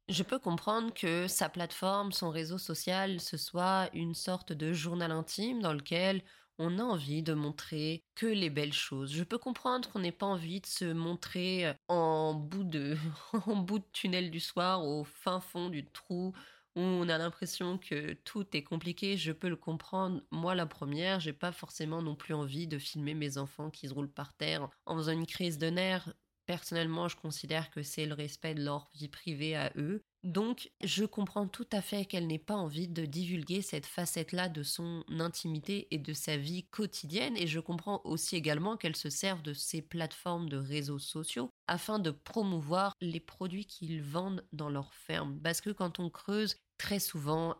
[0.10, 5.12] Je peux comprendre que sa plateforme, son réseau social, ce soit une sorte de journal
[5.12, 6.24] intime dans lequel
[6.58, 9.14] on a envie de montrer que les belles choses.
[9.14, 12.98] Je peux comprendre qu'on n'ait pas envie de se montrer en bout de,
[13.46, 16.34] en bout de tunnel du soir, au fin fond du trou,
[16.78, 19.18] on a l'impression que tout est compliqué.
[19.18, 20.22] Je peux le comprendre.
[20.32, 23.94] Moi, la première, j'ai pas forcément non plus envie de filmer mes enfants qui se
[23.94, 26.14] roulent par terre en faisant une crise de nerfs.
[26.46, 30.02] Personnellement, je considère que c'est le respect de leur vie privée à eux.
[30.24, 34.64] Donc, je comprends tout à fait qu'elle n'ait pas envie de divulguer cette facette-là de
[34.64, 39.42] son intimité et de sa vie quotidienne, et je comprends aussi également qu'elle se serve
[39.42, 44.94] de ces plateformes de réseaux sociaux afin de promouvoir les produits qu'ils vendent dans leur
[44.94, 45.40] ferme.
[45.42, 47.58] Parce que quand on creuse, très souvent,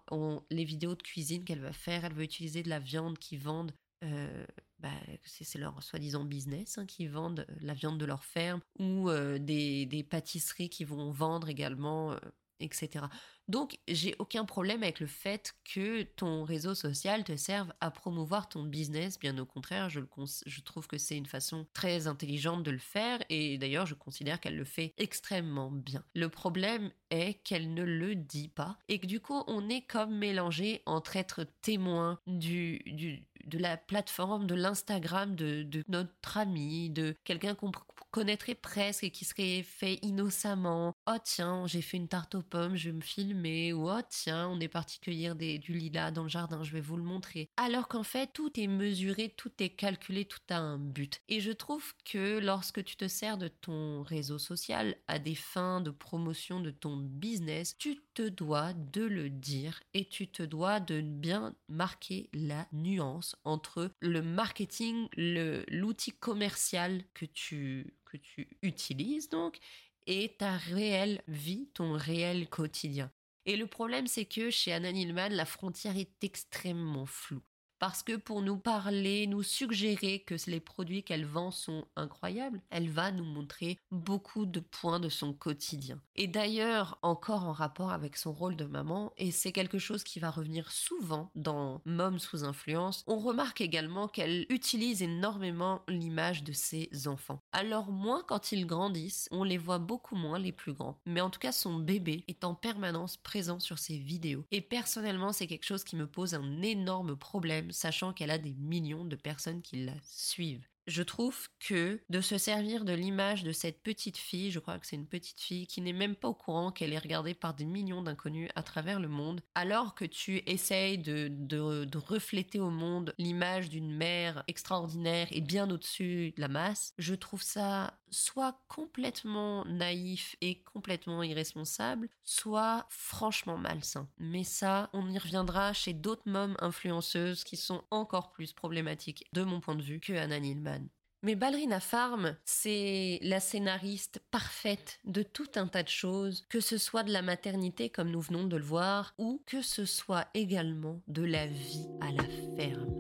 [0.50, 3.74] les vidéos de cuisine qu'elle va faire, elle va utiliser de la viande qu'ils vendent
[4.04, 4.46] euh,
[4.80, 4.92] bah,
[5.24, 9.40] c'est leur soi-disant business, hein, qui vendent euh, la viande de leur ferme, ou euh,
[9.40, 12.16] des, des, pâtisseries qui vont vendre également
[12.60, 13.06] etc.
[13.48, 18.50] Donc, j'ai aucun problème avec le fait que ton réseau social te serve à promouvoir
[18.50, 19.18] ton business.
[19.20, 20.02] Bien au contraire, je,
[20.46, 24.40] je trouve que c'est une façon très intelligente de le faire et d'ailleurs, je considère
[24.40, 26.04] qu'elle le fait extrêmement bien.
[26.14, 30.18] Le problème est qu'elle ne le dit pas et que du coup, on est comme
[30.18, 37.16] mélangé entre être témoin du, du de la plateforme, de l'Instagram de, notre ami, de
[37.24, 37.72] quelqu'un qu'on
[38.12, 40.96] connaîtrait presque et qui serait fait innocemment.
[41.08, 43.74] Oh tiens, j'ai fait une tarte aux pommes, je vais me filmer.
[43.74, 46.82] Ou oh tiens, on est parti cueillir des, du lilas dans le jardin, je vais
[46.82, 47.50] vous le montrer.
[47.58, 51.22] Alors qu'en fait, tout est mesuré, tout est calculé, tout a un but.
[51.28, 55.82] Et je trouve que lorsque tu te sers de ton réseau social à des fins
[55.82, 60.80] de promotion de ton business, tu te dois de le dire et tu te dois
[60.80, 69.30] de bien marquer la nuance entre le marketing, l'outil commercial que tu que tu utilises
[69.30, 69.60] donc
[70.08, 73.12] et ta réelle vie, ton réel quotidien.
[73.46, 77.44] Et le problème, c'est que chez Anna Nilman, la frontière est extrêmement floue
[77.80, 82.90] parce que pour nous parler, nous suggérer que les produits qu'elle vend sont incroyables, elle
[82.90, 86.00] va nous montrer beaucoup de points de son quotidien.
[86.16, 90.20] Et d'ailleurs, encore en rapport avec son rôle de maman, et c'est quelque chose qui
[90.20, 96.54] va revenir souvent dans Mom sous influence, on remarque également qu'elle utilise énormément l'image de
[96.54, 97.42] ses enfants.
[97.52, 101.00] Alors moins quand ils grandissent, on les voit beaucoup moins les plus grands.
[101.06, 104.46] Mais en tout cas, son bébé est en permanence présent sur ses vidéos.
[104.52, 108.54] Et personnellement, c'est quelque chose qui me pose un énorme problème sachant qu'elle a des
[108.56, 113.52] millions de personnes qui la suivent je trouve que de se servir de l'image de
[113.52, 116.34] cette petite fille, je crois que c'est une petite fille qui n'est même pas au
[116.34, 120.42] courant qu'elle est regardée par des millions d'inconnus à travers le monde, alors que tu
[120.46, 126.48] essayes de, de, refléter au monde l'image d'une mère extraordinaire et bien au-dessus de la
[126.48, 134.08] masse, je trouve ça soit complètement naïf et complètement irresponsable, soit franchement malsain.
[134.18, 139.44] Mais ça, on y reviendra chez d'autres mômes influenceuses qui sont encore plus problématiques de
[139.44, 140.77] mon point de vue que Anna Nilman.
[141.24, 146.78] Mais Ballerina Farm, c'est la scénariste parfaite de tout un tas de choses, que ce
[146.78, 151.02] soit de la maternité comme nous venons de le voir, ou que ce soit également
[151.08, 152.24] de la vie à la
[152.56, 153.00] ferme.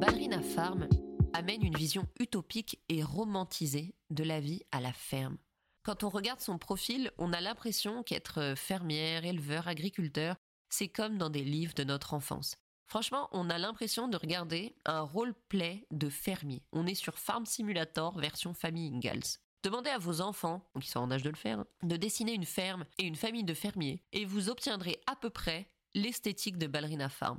[0.00, 0.88] Ballerina Farm
[1.32, 5.38] amène une vision utopique et romantisée de la vie à la ferme
[5.86, 10.34] quand on regarde son profil, on a l'impression qu'être euh, fermière, éleveur, agriculteur,
[10.68, 12.56] c'est comme dans des livres de notre enfance.
[12.88, 16.64] Franchement, on a l'impression de regarder un roleplay de fermier.
[16.72, 19.38] On est sur Farm Simulator version famille Ingalls.
[19.62, 22.84] Demandez à vos enfants, qui sont en âge de le faire, de dessiner une ferme
[22.98, 27.38] et une famille de fermiers, et vous obtiendrez à peu près l'esthétique de Ballerina Farm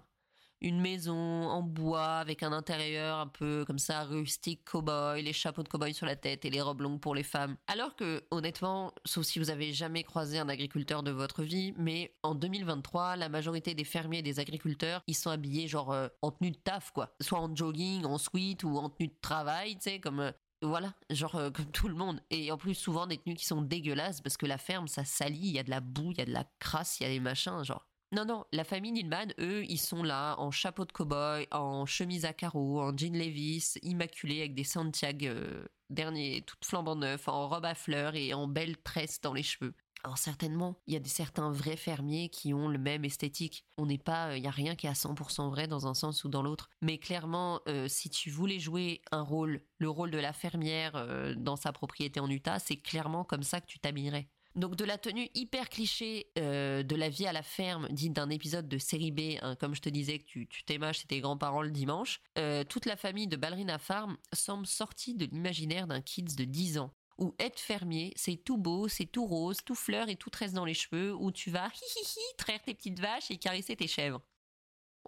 [0.61, 5.63] une maison en bois avec un intérieur un peu comme ça rustique cowboy, les chapeaux
[5.63, 7.55] de cowboy sur la tête et les robes longues pour les femmes.
[7.67, 12.15] Alors que honnêtement, sauf si vous avez jamais croisé un agriculteur de votre vie, mais
[12.23, 16.31] en 2023, la majorité des fermiers et des agriculteurs, ils sont habillés genre euh, en
[16.31, 19.83] tenue de taf quoi, soit en jogging, en sweat ou en tenue de travail, tu
[19.83, 22.21] sais comme euh, voilà, genre euh, comme tout le monde.
[22.29, 25.37] Et en plus, souvent des tenues qui sont dégueulasses parce que la ferme, ça salit,
[25.37, 27.09] il y a de la boue, il y a de la crasse, il y a
[27.09, 27.87] des machins, genre.
[28.13, 32.23] Non, non, la famille Nilman, eux, ils sont là en chapeau de cow-boy, en chemise
[32.23, 37.49] à carreaux, en jean Levis, immaculés avec des Santiago euh, derniers, toutes flambant neufs, en
[37.49, 39.73] robe à fleurs et en belles tresses dans les cheveux.
[40.03, 43.65] Alors certainement, il y a des certains vrais fermiers qui ont le même esthétique.
[43.77, 46.23] On n'est pas, il n'y a rien qui est à 100% vrai dans un sens
[46.23, 46.69] ou dans l'autre.
[46.81, 51.33] Mais clairement, euh, si tu voulais jouer un rôle, le rôle de la fermière euh,
[51.35, 54.29] dans sa propriété en Utah, c'est clairement comme ça que tu t'habillerais.
[54.57, 58.31] Donc de la tenue hyper cliché euh, de la vie à la ferme, dite d'un
[58.31, 61.61] épisode de série B, hein, comme je te disais que tu, t'émages chez tes grands-parents
[61.61, 66.35] le dimanche, euh, toute la famille de Ballerina Farm semble sortie de l'imaginaire d'un kids
[66.35, 66.91] de 10 ans.
[67.19, 70.65] Où être fermier, c'est tout beau, c'est tout rose, tout fleur et tout tresse dans
[70.65, 73.87] les cheveux, où tu vas hi hi hi traire tes petites vaches et caresser tes
[73.87, 74.21] chèvres.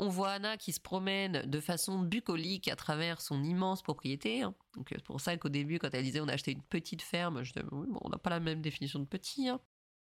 [0.02, 4.42] On voit Anna qui se promène de façon bucolique à travers son immense propriété.
[4.42, 4.56] Hein.
[4.76, 7.44] Donc c'est pour ça qu'au début, quand elle disait on a acheté une petite ferme,
[7.72, 9.50] on n'a pas la même définition de petit.
[9.50, 9.60] Hein.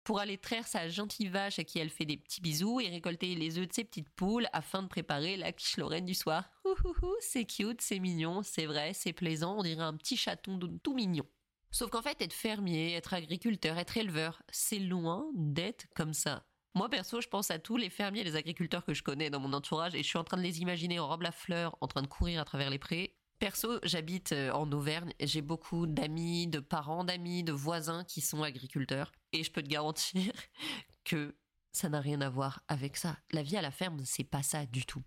[0.03, 3.33] Pour aller traire sa gentille vache à qui elle fait des petits bisous et récolter
[3.33, 6.49] les œufs de ses petites poules afin de préparer la quiche lorraine du soir.
[7.19, 11.25] C'est cute, c'est mignon, c'est vrai, c'est plaisant, on dirait un petit chaton tout mignon.
[11.71, 16.45] Sauf qu'en fait, être fermier, être agriculteur, être éleveur, c'est loin d'être comme ça.
[16.73, 19.39] Moi, perso, je pense à tous les fermiers et les agriculteurs que je connais dans
[19.39, 21.87] mon entourage et je suis en train de les imaginer en robe à fleurs, en
[21.87, 23.17] train de courir à travers les prés.
[23.39, 25.13] Perso, j'habite euh, en Auvergne.
[25.19, 29.11] J'ai beaucoup d'amis, de parents d'amis, de voisins qui sont agriculteurs.
[29.33, 30.31] Et je peux te garantir
[31.03, 31.35] que
[31.73, 33.17] ça n'a rien à voir avec ça.
[33.31, 35.03] La vie à la ferme, c'est pas ça du tout.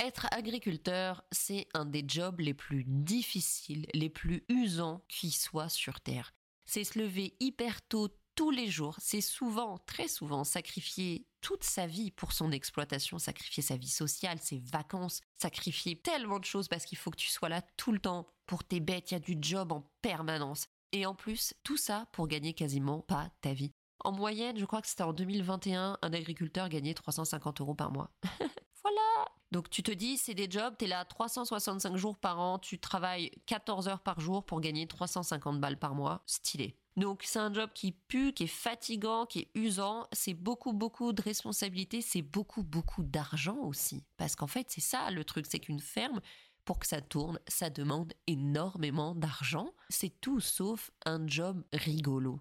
[0.00, 6.00] Être agriculteur, c'est un des jobs les plus difficiles, les plus usants qui soient sur
[6.00, 6.34] Terre.
[6.66, 8.94] C'est se lever hyper tôt tous les jours.
[9.00, 14.38] C'est souvent, très souvent, sacrifier toute sa vie pour son exploitation, sacrifier sa vie sociale,
[14.40, 17.98] ses vacances, sacrifier tellement de choses parce qu'il faut que tu sois là tout le
[17.98, 19.10] temps pour tes bêtes.
[19.10, 20.68] Il y a du job en permanence.
[20.92, 23.72] Et en plus, tout ça pour gagner quasiment pas ta vie.
[24.04, 28.12] En moyenne, je crois que c'était en 2021, un agriculteur gagnait 350 euros par mois.
[28.84, 32.60] voilà Donc tu te dis, c'est des jobs, tu es là 365 jours par an,
[32.60, 36.22] tu travailles 14 heures par jour pour gagner 350 balles par mois.
[36.26, 36.76] Stylé.
[36.98, 41.12] Donc c'est un job qui pue, qui est fatigant, qui est usant, c'est beaucoup beaucoup
[41.12, 44.02] de responsabilités, c'est beaucoup beaucoup d'argent aussi.
[44.16, 46.20] Parce qu'en fait c'est ça le truc, c'est qu'une ferme,
[46.64, 49.70] pour que ça tourne, ça demande énormément d'argent.
[49.88, 52.40] C'est tout sauf un job rigolo.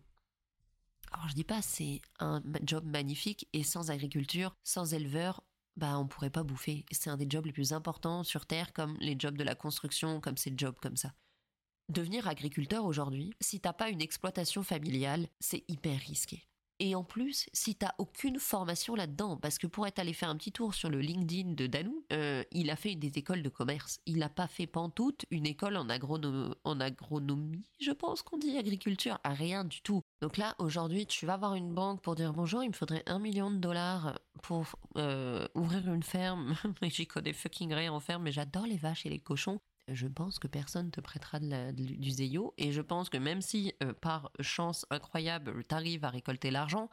[1.11, 5.43] Alors je dis pas c'est un job magnifique et sans agriculture, sans éleveur,
[5.75, 6.83] bah on pourrait pas bouffer.
[6.91, 10.19] C'est un des jobs les plus importants sur terre comme les jobs de la construction,
[10.19, 11.13] comme ces jobs comme ça.
[11.89, 16.45] Devenir agriculteur aujourd'hui, si t'as pas une exploitation familiale, c'est hyper risqué.
[16.79, 20.35] Et en plus, si t'as aucune formation là-dedans, parce que pour être allé faire un
[20.35, 23.99] petit tour sur le LinkedIn de Danou, euh, il a fait des écoles de commerce.
[24.05, 29.33] Il n'a pas fait pantoute une école en, agronomie, je pense qu'on dit agriculture, à
[29.33, 30.01] rien du tout.
[30.21, 33.17] Donc là, aujourd'hui, tu vas voir une banque pour dire bonjour, il me faudrait un
[33.17, 34.65] million de dollars pour
[34.97, 36.53] euh, ouvrir une ferme.
[36.83, 40.39] J'y connais fucking rien en ferme, mais j'adore les vaches et les cochons je pense
[40.39, 42.53] que personne te prêtera du zéyo.
[42.57, 46.89] Et je pense que même si euh, par chance incroyable, tu arrives à récolter l'argent,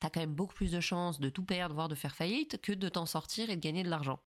[0.00, 2.60] tu as quand même beaucoup plus de chances de tout perdre, voire de faire faillite,
[2.60, 4.20] que de t'en sortir et de gagner de l'argent.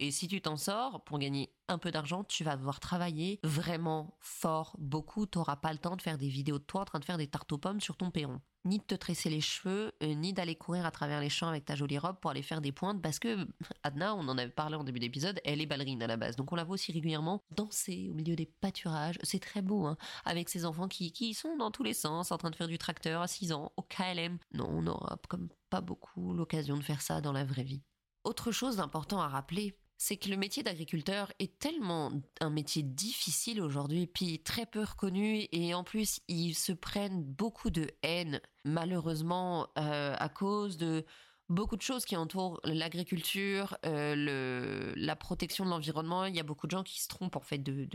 [0.00, 4.16] Et si tu t'en sors, pour gagner un peu d'argent, tu vas devoir travailler vraiment
[4.20, 5.26] fort, beaucoup.
[5.26, 7.18] Tu n'auras pas le temps de faire des vidéos de toi en train de faire
[7.18, 10.32] des tartes aux pommes sur ton perron ni de te tresser les cheveux, euh, ni
[10.32, 13.00] d'aller courir à travers les champs avec ta jolie robe pour aller faire des pointes,
[13.02, 13.46] parce que
[13.82, 16.52] Adna, on en avait parlé en début d'épisode, elle est ballerine à la base, donc
[16.52, 20.48] on la voit aussi régulièrement danser au milieu des pâturages, c'est très beau, hein, avec
[20.48, 23.22] ses enfants qui, qui sont dans tous les sens, en train de faire du tracteur
[23.22, 24.38] à 6 ans, au KLM.
[24.52, 27.82] Non, on n'aura comme pas beaucoup l'occasion de faire ça dans la vraie vie.
[28.24, 33.60] Autre chose d'important à rappeler, c'est que le métier d'agriculteur est tellement un métier difficile
[33.60, 39.68] aujourd'hui, puis très peu reconnu, et en plus ils se prennent beaucoup de haine, malheureusement,
[39.76, 41.04] euh, à cause de
[41.48, 46.24] beaucoup de choses qui entourent l'agriculture, euh, la protection de l'environnement.
[46.26, 47.88] Il y a beaucoup de gens qui se trompent en fait de,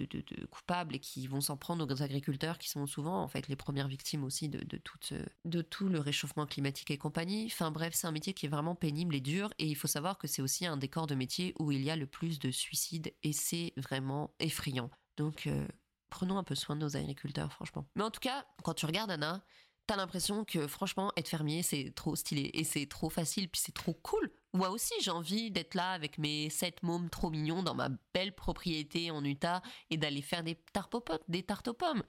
[0.50, 3.88] coupables et qui vont s'en prendre aux agriculteurs qui sont souvent en fait les premières
[3.88, 7.46] victimes aussi de, tout le réchauffement climatique et compagnie.
[7.46, 10.18] Enfin bref, c'est un métier qui est vraiment pénible et dur et il faut savoir
[10.18, 12.52] que c'est aussi un des corps de métier où il y a le plus de
[12.52, 14.90] suicides et c'est vraiment effrayant.
[15.18, 15.68] Donc euh,
[16.14, 17.88] prenons un peu soin de nos agriculteurs, franchement.
[17.96, 19.44] Mais en tout cas, quand tu regardes Anna,
[19.88, 23.74] t'as l'impression que franchement, être fermier, c'est trop stylé et c'est trop facile, puis c'est
[23.74, 24.32] trop cool.
[24.54, 28.36] Moi aussi, j'ai envie d'être là avec mes sept mômes trop mignons dans ma belle
[28.36, 32.04] propriété en Utah et d'aller faire des tartes aux des tartes aux pommes.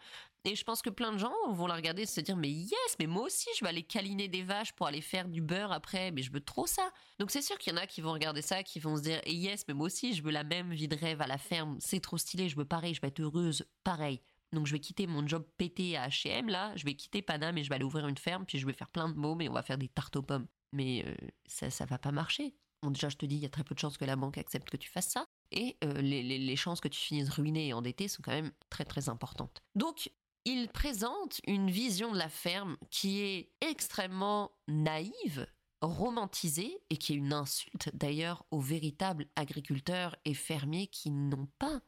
[0.44, 2.96] Et je pense que plein de gens vont la regarder et se dire mais yes,
[2.98, 6.10] mais moi aussi je vais aller câliner des vaches pour aller faire du beurre après,
[6.10, 6.92] mais je veux trop ça.
[7.18, 9.22] Donc c'est sûr qu'il y en a qui vont regarder ça, qui vont se dire
[9.24, 11.78] et yes, mais moi aussi je veux la même vie de rêve à la ferme,
[11.80, 14.20] c'est trop stylé, je veux pareil, je vais être heureuse, pareil.
[14.54, 17.64] Donc je vais quitter mon job pété à H&M là, je vais quitter Paname et
[17.64, 19.52] je vais aller ouvrir une ferme, puis je vais faire plein de mômes et on
[19.52, 20.46] va faire des tartes aux pommes.
[20.72, 21.14] Mais euh,
[21.46, 22.54] ça, ça va pas marcher.
[22.82, 24.36] Bon, déjà, je te dis, il y a très peu de chances que la banque
[24.36, 25.26] accepte que tu fasses ça.
[25.52, 28.84] Et euh, les, les, chances que tu finisses ruiné et endetté sont quand même très
[28.84, 29.62] très importantes.
[29.74, 30.10] Donc,
[30.44, 35.46] il présente une vision de la ferme qui est extrêmement naïve,
[35.80, 41.80] romantisée et qui est une insulte d'ailleurs aux véritables agriculteurs et fermiers qui n'ont pas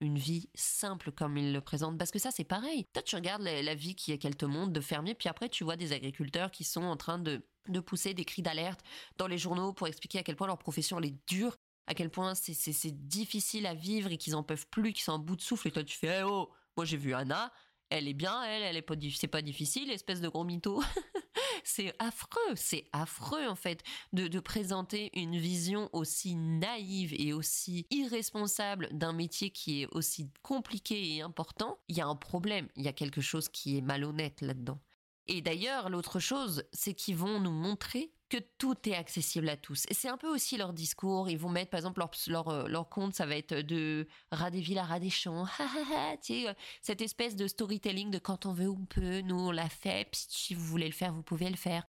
[0.00, 2.86] une vie simple comme il le présente parce que ça c'est pareil.
[2.92, 5.92] Toi tu regardes la, vie qu'elle te montre de fermier puis après tu vois des
[5.92, 8.80] agriculteurs qui sont en train de, de pousser des cris d'alerte
[9.16, 12.34] dans les journaux pour expliquer à quel point leur profession est dure, à quel point
[12.34, 15.68] c'est difficile à vivre et qu'ils en peuvent plus, qu'ils sont en bout de souffle
[15.68, 17.52] et toi tu fais hey oh moi j'ai vu Anna,
[17.88, 20.82] elle est bien, elle, elle est pas, c'est pas difficile, espèce de gros mytho.
[21.66, 28.88] c'est affreux, c'est affreux en fait de, présenter une vision aussi naïve et aussi irresponsable
[28.92, 31.78] d'un métier qui est aussi compliqué et important.
[31.88, 34.78] Il y a un problème, il y a quelque chose qui est malhonnête là-dedans.
[35.26, 39.86] Et d'ailleurs, l'autre chose, c'est qu'ils vont nous montrer que tout est accessible à tous.
[39.90, 41.28] C'est un peu aussi leur discours.
[41.30, 44.50] Ils vont mettre, par exemple, leur, leur, euh, leur compte, ça va être de rat
[44.50, 45.46] des villes à rat des champs.
[46.30, 49.20] euh, cette espèce de storytelling de quand on veut, on peut.
[49.20, 50.08] Nous, on l'a fait.
[50.12, 51.86] Si vous voulez le faire, vous pouvez le faire.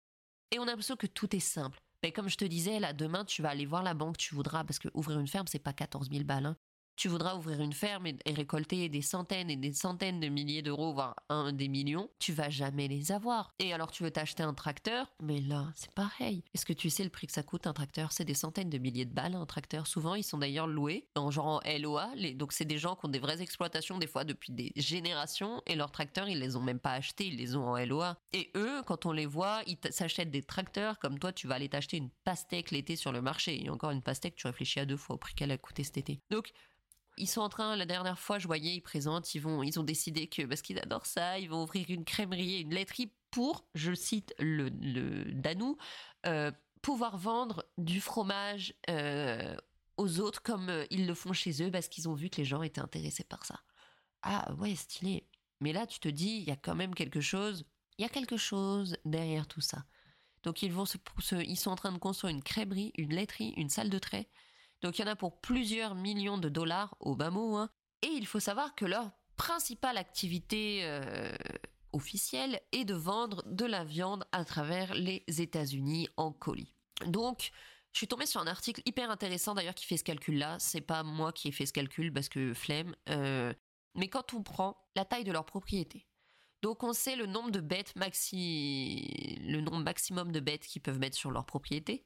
[0.50, 1.80] Et on a l'impression que tout est simple.
[2.02, 4.64] Mais comme je te disais, là, demain, tu vas aller voir la banque, tu voudras,
[4.64, 6.46] parce que ouvrir une ferme, c'est pas 14 000 balles.
[6.46, 6.56] Hein
[6.96, 10.92] tu voudras ouvrir une ferme et, récolter des centaines et des centaines de milliers d'euros,
[10.92, 13.54] voire un des millions, tu vas jamais les avoir.
[13.58, 16.42] Et alors tu veux t'acheter un tracteur, mais là c'est pareil.
[16.54, 18.12] Est-ce que tu sais le prix que ça coûte un tracteur?
[18.12, 19.86] C'est des centaines de milliers de balles un tracteur.
[19.86, 23.10] Souvent ils sont d'ailleurs loués en genre en LOA, donc c'est des gens qui ont
[23.10, 26.80] des vraies exploitations des fois depuis des générations et leurs tracteurs ils les ont même
[26.80, 28.16] pas achetés, ils les ont en LOA.
[28.32, 31.68] Et eux quand on les voit, ils s'achètent des tracteurs comme toi tu vas aller
[31.68, 33.64] t'acheter une pastèque l'été sur le marché.
[33.64, 35.98] Et encore une pastèque, tu réfléchis à deux fois au prix qu'elle a coûté cet
[35.98, 36.20] été.
[36.30, 36.52] Donc
[37.16, 39.84] ils sont en train, la dernière fois, je voyais, ils présentent, ils vont, ils ont
[39.84, 43.66] décidé que, parce qu'ils adorent ça, ils vont ouvrir une crèmerie et une laiterie pour,
[43.74, 45.76] je cite le, le Danou,
[46.26, 46.52] euh,
[46.82, 49.56] pouvoir vendre du fromage euh,
[49.96, 52.44] aux autres comme euh, ils le font chez eux parce qu'ils ont vu que les
[52.44, 53.60] gens étaient intéressés par ça.
[54.22, 55.26] Ah ouais, stylé.
[55.60, 57.64] Mais là, tu te dis, il y a quand même quelque chose,
[57.98, 59.84] il y a quelque chose derrière tout ça.
[60.42, 60.98] Donc ils vont se,
[61.42, 64.28] ils sont en train de construire une crèmerie, une laiterie, une salle de trait
[64.84, 67.56] donc il y en a pour plusieurs millions de dollars au bas mot.
[67.56, 67.70] Hein.
[68.02, 71.32] Et il faut savoir que leur principale activité euh,
[71.94, 76.74] officielle est de vendre de la viande à travers les États-Unis en colis.
[77.06, 77.50] Donc
[77.92, 80.58] je suis tombée sur un article hyper intéressant d'ailleurs qui fait ce calcul-là.
[80.58, 82.94] C'est pas moi qui ai fait ce calcul parce que flemme.
[83.08, 83.54] Euh,
[83.94, 86.06] mais quand on prend la taille de leur propriété,
[86.60, 90.98] donc on sait le nombre de bêtes maxi, le nombre maximum de bêtes qu'ils peuvent
[90.98, 92.04] mettre sur leur propriété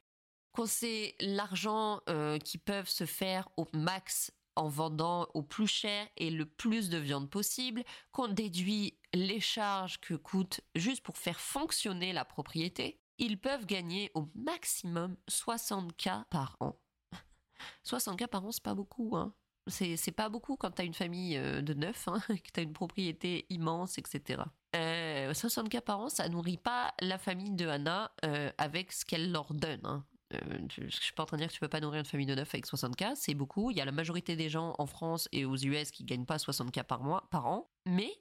[0.52, 6.08] qu'on sait l'argent euh, qu'ils peuvent se faire au max en vendant au plus cher
[6.16, 11.40] et le plus de viande possible, qu'on déduit les charges que coûte juste pour faire
[11.40, 16.76] fonctionner la propriété, ils peuvent gagner au maximum 60K par an.
[17.86, 19.32] 60K par an, c'est pas beaucoup, hein.
[19.70, 23.44] C'est pas beaucoup quand t'as une famille euh, de neuf, hein, que t'as une propriété
[23.50, 24.42] immense, etc.
[24.72, 28.10] 60K euh, par an, ça nourrit pas la famille de Anna
[28.56, 29.84] avec ce qu'elle leur donne.
[29.84, 30.06] Hein.
[30.34, 30.38] Euh,
[30.70, 32.26] je ne suis pas en train de dire que tu peux pas nourrir une famille
[32.26, 33.70] de neuf avec 60K, c'est beaucoup.
[33.70, 36.36] Il y a la majorité des gens en France et aux US qui gagnent pas
[36.36, 37.70] 60K par mois, par an.
[37.86, 38.12] Mais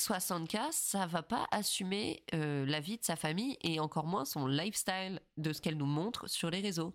[0.00, 4.46] 60K, ça va pas assumer euh, la vie de sa famille et encore moins son
[4.46, 6.94] lifestyle de ce qu'elle nous montre sur les réseaux.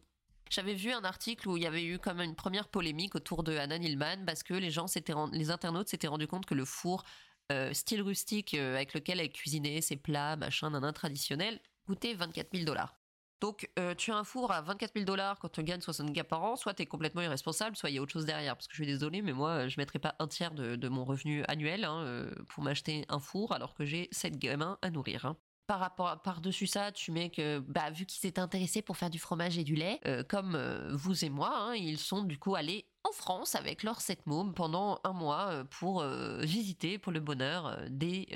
[0.50, 3.58] J'avais vu un article où il y avait eu comme une première polémique autour de
[3.58, 4.86] Anna Nilman parce que les gens
[5.34, 7.04] les internautes s'étaient rendus compte que le four
[7.52, 12.66] euh, style rustique avec lequel elle cuisinait ses plats, machin, nanan traditionnel, coûtait 24 000
[12.66, 12.98] dollars.
[13.40, 16.24] Donc, euh, tu as un four à 24 000 dollars quand tu gagnes 60 k
[16.24, 18.56] par an, soit tu es complètement irresponsable, soit il y a autre chose derrière.
[18.56, 21.44] Parce que je suis désolée, mais moi, je mettrais pas un tiers de, mon revenu
[21.48, 25.26] annuel hein, euh, pour m'acheter un four alors que j'ai 7 gamins à nourrir.
[25.26, 25.38] Hein.
[25.68, 29.20] Par rapport, par-dessus ça, tu mets que, bah, vu qu'ils étaient intéressés pour faire du
[29.20, 30.58] fromage et du lait, euh, comme
[30.94, 34.54] vous et moi, hein, ils sont du coup allés en France avec leurs 7 mômes
[34.54, 36.04] pendant un mois pour
[36.42, 38.28] visiter pour le bonheur des,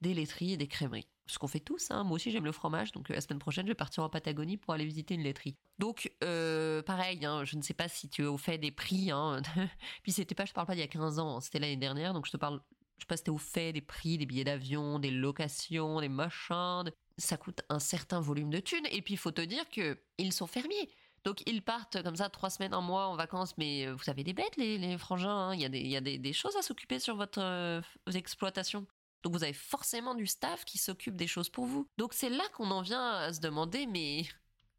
[0.00, 1.90] des laiteries et des crèmeries ce qu'on fait tous.
[1.90, 2.04] Hein.
[2.04, 4.56] Moi aussi, j'aime le fromage, donc euh, la semaine prochaine, je vais partir en Patagonie
[4.56, 5.56] pour aller visiter une laiterie.
[5.78, 9.10] Donc, euh, pareil, hein, je ne sais pas si tu as fait des prix.
[9.10, 9.42] Hein.
[10.02, 12.26] Puis c'était pas, je parle pas d'il y a 15 ans, c'était l'année dernière, donc
[12.26, 12.60] je te parle
[12.98, 16.08] Je sais pas si t'es au fait des prix, des billets d'avion, des locations, des
[16.08, 16.84] machins.
[17.18, 18.86] Ça coûte un certain volume de thunes.
[18.90, 20.90] Et puis, il faut te dire que ils sont fermiers.
[21.24, 23.56] Donc, ils partent comme ça trois semaines, un mois en vacances.
[23.58, 25.52] Mais euh, vous avez des bêtes, les, frangins.
[25.54, 27.82] Il y a, des, y a des, choses à s'occuper sur votre
[28.14, 28.86] exploitation.
[29.22, 31.86] Donc, vous avez forcément du staff qui s'occupe des choses pour vous.
[31.98, 34.24] Donc, c'est là qu'on en vient à se demander, mais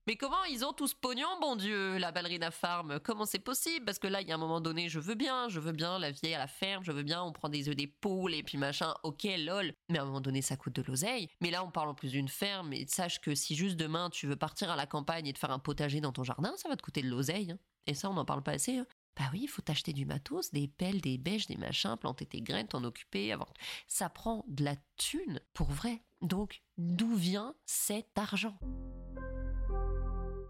[0.08, 3.00] mais comment ils ont tous pognon, bon Dieu, la ballerina farm?
[3.02, 3.86] Comment c'est possible?
[3.86, 6.00] Parce que là, il y a un moment donné, je veux bien, je veux bien
[6.00, 8.42] la vieille à la ferme, je veux bien, on prend des œufs des poules et
[8.42, 9.74] puis machin, ok, lol.
[9.90, 11.30] Mais à un moment donné, ça coûte de l'oseille.
[11.40, 14.26] Mais là, on parle en plus d'une ferme et sache que si juste demain, tu
[14.26, 16.76] veux partir à la campagne et te faire un potager dans ton jardin, ça va
[16.76, 17.52] te coûter de l'oseille.
[17.52, 17.60] hein.
[17.86, 18.78] Et ça, on n'en parle pas assez.
[18.80, 18.88] hein.
[19.18, 22.42] Bah oui, il faut t'acheter du matos, des pelles, des bêches, des machins, planter tes
[22.42, 23.52] graines, t'en occuper, avoir...
[23.88, 26.02] Ça prend de la thune, pour vrai.
[26.22, 28.58] Donc, d'où vient cet argent?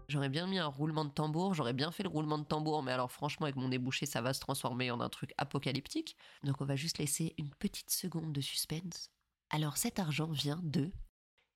[0.08, 2.92] J'aurais bien mis un roulement de tambour, j'aurais bien fait le roulement de tambour, mais
[2.92, 6.16] alors franchement, avec mon débouché, ça va se transformer en un truc apocalyptique.
[6.44, 9.10] Donc on va juste laisser une petite seconde de suspense.
[9.48, 10.92] Alors cet argent vient de.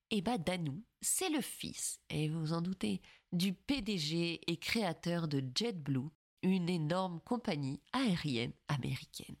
[0.09, 3.01] Eh bah Danou, c'est le fils, et vous vous en doutez,
[3.31, 6.09] du PDG et créateur de JetBlue,
[6.43, 9.35] une énorme compagnie aérienne américaine.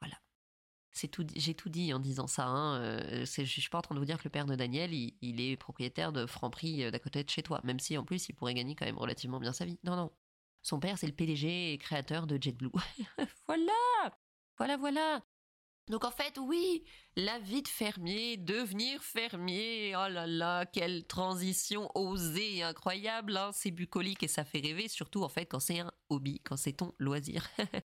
[0.00, 0.20] Voilà.
[0.92, 2.46] J'ai tout dit en disant ça.
[2.46, 2.80] Hein.
[2.80, 5.16] euh, je suis pas en train de vous dire que le père de Daniel, il,
[5.20, 8.28] il est propriétaire de Franprix euh, d'à côté de chez toi, même si en plus
[8.28, 9.78] il pourrait gagner quand même relativement bien sa vie.
[9.84, 10.10] Non, non.
[10.62, 12.68] Son père, c'est le PDG et créateur de JetBlue.
[13.46, 13.72] voilà
[14.58, 15.24] Voilà, voilà
[15.88, 16.84] donc en fait, oui,
[17.16, 23.70] la vie de fermier, devenir fermier, oh là là, quelle transition osée incroyable, hein, c'est
[23.70, 26.94] bucolique et ça fait rêver, surtout en fait quand c'est un hobby, quand c'est ton
[26.98, 27.48] loisir.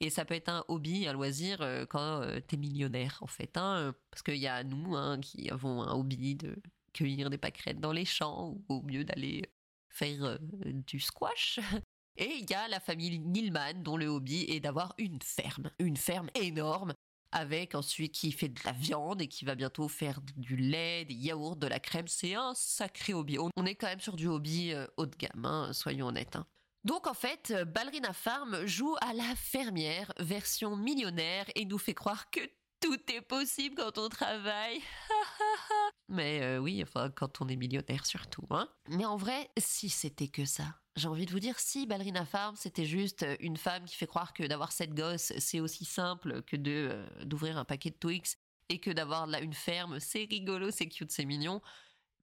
[0.00, 3.56] Et ça peut être un hobby, un loisir euh, quand euh, t'es millionnaire, en fait.
[3.56, 6.60] Hein, parce qu'il y a nous hein, qui avons un hobby de
[6.92, 9.42] cueillir des pâquerettes dans les champs ou au mieux d'aller
[9.88, 11.58] faire euh, du squash.
[12.16, 15.96] Et il y a la famille Nilman dont le hobby est d'avoir une ferme, une
[15.96, 16.94] ferme énorme
[17.34, 21.14] avec ensuite qui fait de la viande et qui va bientôt faire du lait, des
[21.14, 22.08] yaourts, de la crème.
[22.08, 23.36] C'est un sacré hobby.
[23.38, 26.36] On est quand même sur du hobby euh, haut de gamme, hein, soyons honnêtes.
[26.36, 26.46] hein.
[26.84, 31.94] Donc en fait, euh, Ballerina Farm joue à la fermière version millionnaire et nous fait
[31.94, 32.40] croire que
[32.80, 34.80] tout est possible quand on travaille.
[36.08, 38.46] Mais euh, oui, enfin quand on est millionnaire surtout.
[38.50, 38.68] Hein.
[38.88, 40.64] Mais en vrai, si c'était que ça.
[40.96, 44.06] J'ai envie de vous dire, si Ballerina Farm, c'était juste euh, une femme qui fait
[44.06, 47.96] croire que d'avoir sept gosses, c'est aussi simple que de euh, d'ouvrir un paquet de
[47.96, 48.38] Twix
[48.68, 51.60] et que d'avoir là une ferme, c'est rigolo, c'est cute, c'est mignon.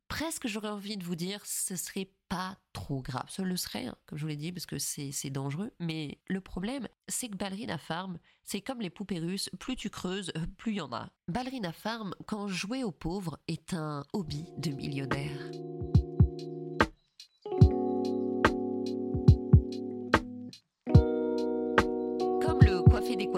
[0.07, 3.25] Presque j'aurais envie de vous dire, ce serait pas trop grave.
[3.29, 5.71] Ce le serait, hein, comme je vous l'ai dit, parce que c'est dangereux.
[5.79, 10.31] Mais le problème, c'est que Ballerina Farm, c'est comme les poupées russes, plus tu creuses,
[10.37, 11.09] euh, plus il y en a.
[11.27, 15.51] Ballerina Farm, quand jouer aux pauvres, est un hobby de millionnaire.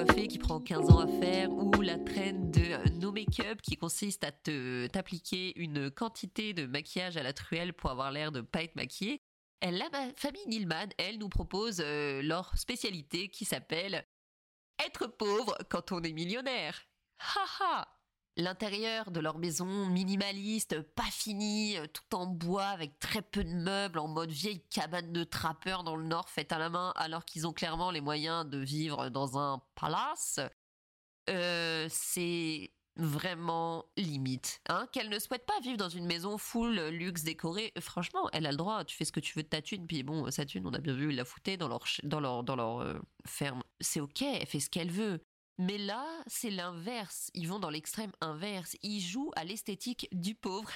[0.06, 4.32] Qui prend 15 ans à faire ou la traîne de no make-up qui consiste à
[4.32, 8.76] te t'appliquer une quantité de maquillage à la truelle pour avoir l'air de pas être
[8.76, 9.22] maquillé.
[9.62, 14.06] Elle, la famille Nilman, elle nous propose euh, leur spécialité qui s'appelle
[14.86, 16.82] être pauvre quand on est millionnaire.
[17.20, 17.93] Ha ha
[18.36, 23.54] L'intérieur de leur maison minimaliste, pas fini, euh, tout en bois avec très peu de
[23.54, 27.26] meubles, en mode vieille cabane de trappeur dans le nord faite à la main, alors
[27.26, 30.40] qu'ils ont clairement les moyens de vivre dans un palace.
[31.30, 34.62] Euh, c'est vraiment limite.
[34.68, 37.72] Hein Qu'elle ne souhaite pas vivre dans une maison full luxe décorée.
[37.78, 38.84] Euh, Franchement, elle a le droit.
[38.84, 39.86] Tu fais ce que tu veux de ta thune.
[39.86, 42.44] Puis bon, sa thune, on a bien vu, ils la foutaient dans leur, dans leur,
[42.44, 43.62] dans leur ferme.
[43.80, 45.24] C'est ok, elle fait ce qu'elle veut.
[45.60, 47.30] Mais là, c'est l'inverse.
[47.34, 48.76] Ils vont dans l'extrême inverse.
[48.82, 50.72] Ils jouent à l'esthétique du pauvre,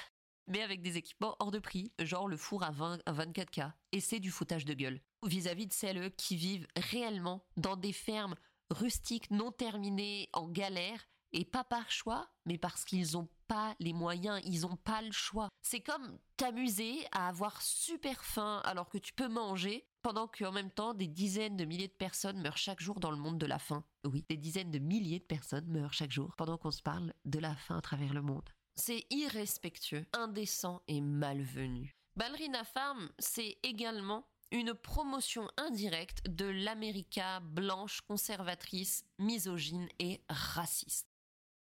[0.46, 3.72] mais avec des équipements hors de prix, genre le four à, 20, à 24K.
[3.92, 5.00] Et c'est du foutage de gueule.
[5.26, 8.36] Vis-à-vis de celles qui vivent réellement dans des fermes
[8.70, 13.92] rustiques non terminées, en galère, et pas par choix, mais parce qu'ils n'ont pas les
[13.92, 15.48] moyens, ils n'ont pas le choix.
[15.62, 20.70] C'est comme t'amuser à avoir super faim alors que tu peux manger, pendant qu'en même
[20.70, 23.58] temps des dizaines de milliers de personnes meurent chaque jour dans le monde de la
[23.58, 23.84] faim.
[24.06, 27.38] Oui, des dizaines de milliers de personnes meurent chaque jour pendant qu'on se parle de
[27.38, 28.48] la faim à travers le monde.
[28.74, 31.94] C'est irrespectueux, indécent et malvenu.
[32.16, 41.06] Ballerina Farm, c'est également une promotion indirecte de l'América blanche, conservatrice, misogyne et raciste.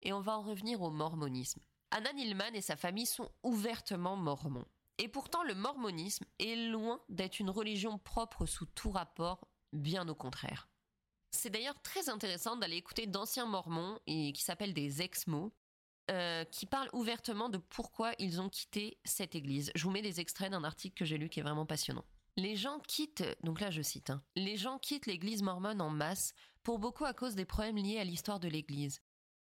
[0.01, 1.59] Et on va en revenir au mormonisme.
[1.91, 4.65] Anna Nilman et sa famille sont ouvertement mormons.
[4.99, 10.13] Et pourtant, le mormonisme est loin d'être une religion propre sous tout rapport, bien au
[10.13, 10.67] contraire.
[11.31, 15.53] C'est d'ailleurs très intéressant d'aller écouter d'anciens mormons qui s'appellent des ex-mots,
[16.11, 19.71] euh, qui parlent ouvertement de pourquoi ils ont quitté cette église.
[19.73, 22.03] Je vous mets des extraits d'un article que j'ai lu qui est vraiment passionnant.
[22.35, 26.33] Les gens quittent, donc là je cite, hein, les gens quittent l'église mormone en masse,
[26.63, 29.01] pour beaucoup à cause des problèmes liés à l'histoire de l'église.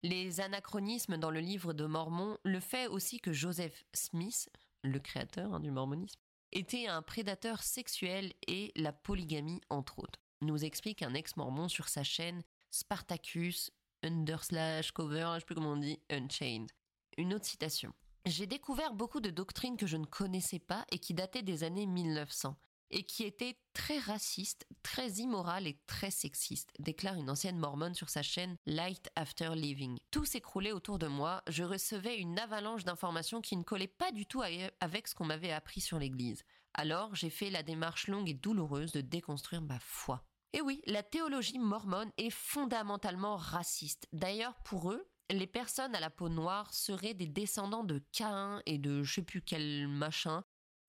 [0.04, 4.50] Les anachronismes dans le livre de Mormon, le fait aussi que Joseph Smith,
[4.84, 6.20] le créateur hein, du mormonisme,
[6.52, 12.04] était un prédateur sexuel et la polygamie entre autres, nous explique un ex-mormon sur sa
[12.04, 13.72] chaîne Spartacus
[14.04, 16.72] underslash cover, je sais plus comment on dit, Unchained.
[17.18, 17.94] Une autre citation.
[18.26, 21.86] J'ai découvert beaucoup de doctrines que je ne connaissais pas et qui dataient des années
[21.86, 22.56] 1900
[22.92, 28.10] et qui étaient très racistes, très immorales et très sexistes, déclare une ancienne mormone sur
[28.10, 29.98] sa chaîne Light After Living.
[30.12, 34.26] Tout s'écroulait autour de moi, je recevais une avalanche d'informations qui ne collaient pas du
[34.26, 34.42] tout
[34.80, 36.44] avec ce qu'on m'avait appris sur l'Église.
[36.74, 40.24] Alors j'ai fait la démarche longue et douloureuse de déconstruire ma foi.
[40.54, 44.08] Et oui, la théologie mormone est fondamentalement raciste.
[44.14, 48.80] D'ailleurs, pour eux, les personnes à la peau noire seraient des descendants de Caïn et
[48.80, 50.44] de je sais plus quel machin,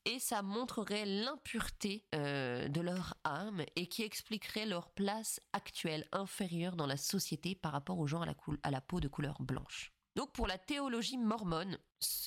[0.04, 6.76] et ça montrerait l'impureté euh, de leur âme et qui expliquerait leur place actuelle inférieure
[6.76, 9.92] dans la société par rapport aux gens à la, peau de couleur blanche.
[10.16, 11.78] Donc pour la théologie mormone,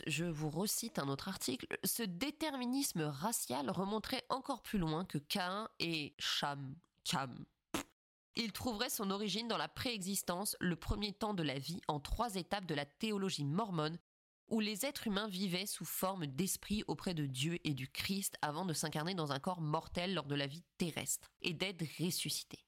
[0.08, 5.68] je vous recite un autre article, ce déterminisme racial remonterait encore plus loin que Caïn
[5.80, 6.76] et Cham.
[7.04, 7.46] Cham.
[8.36, 12.36] Il trouverait son origine dans la préexistence, le premier temps de la vie, en trois
[12.36, 14.00] étapes de la théologie mormone,
[14.54, 18.66] où les êtres humains vivaient sous forme d'esprit auprès de Dieu et du Christ avant
[18.66, 22.64] de s'incarner dans un corps mortel lors de la vie terrestre et d'être ressuscités.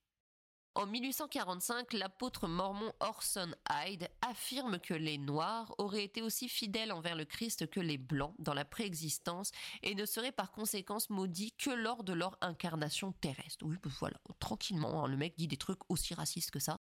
[0.73, 7.15] En 1845, l'apôtre mormon Orson Hyde affirme que les Noirs auraient été aussi fidèles envers
[7.15, 9.51] le Christ que les Blancs dans la préexistence
[9.83, 13.63] et ne seraient par conséquent maudits que lors de leur incarnation terrestre.
[13.63, 16.79] Oui, ben voilà, tranquillement, hein, le mec dit des trucs aussi racistes que ça.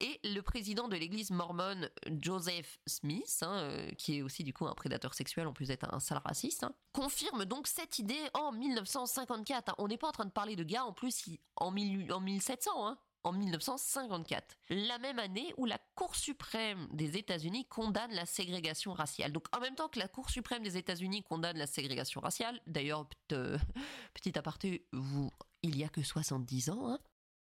[0.00, 1.88] Et le président de l'église mormone,
[2.20, 5.92] Joseph Smith, hein, euh, qui est aussi du coup un prédateur sexuel en plus d'être
[5.92, 9.74] un sale raciste, hein, confirme donc cette idée en 1954.
[9.78, 11.24] On n'est pas en train de parler de gars en plus
[11.56, 18.12] en, en 1700, en 1954, la même année où la Cour suprême des États-Unis condamne
[18.12, 19.32] la ségrégation raciale.
[19.32, 23.08] Donc en même temps que la Cour suprême des États-Unis condamne la ségrégation raciale, d'ailleurs,
[23.32, 23.58] euh,
[24.14, 25.32] petit aparté, vous,
[25.62, 26.98] il y a que 70 ans, hein,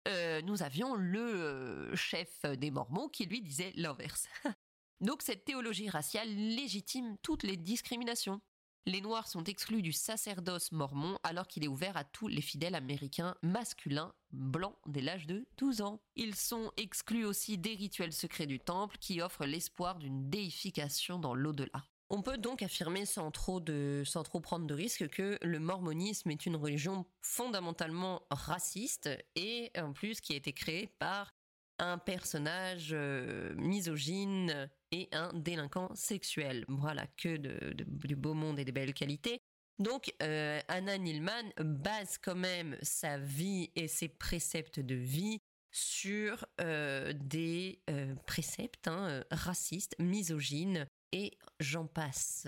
[0.09, 4.29] euh, nous avions le euh, chef des Mormons qui lui disait l'inverse.
[5.01, 8.41] Donc cette théologie raciale légitime toutes les discriminations.
[8.87, 12.75] Les Noirs sont exclus du sacerdoce mormon alors qu'il est ouvert à tous les fidèles
[12.75, 16.01] américains masculins blancs dès l'âge de 12 ans.
[16.17, 21.35] Ils sont exclus aussi des rituels secrets du temple qui offrent l'espoir d'une déification dans
[21.35, 21.85] l'au-delà.
[22.13, 26.29] On peut donc affirmer sans trop, de, sans trop prendre de risques que le mormonisme
[26.33, 31.31] est une religion fondamentalement raciste et en plus qui a été créée par
[31.79, 36.65] un personnage euh, misogyne et un délinquant sexuel.
[36.67, 39.41] Voilà, que de, du beau monde et des belles qualités.
[39.79, 45.41] Donc, euh, Anna Nilman base quand même sa vie et ses préceptes de vie
[45.71, 47.83] sur euh, des
[48.27, 52.47] préceptes hein, racistes, misogynes, et j'en passe.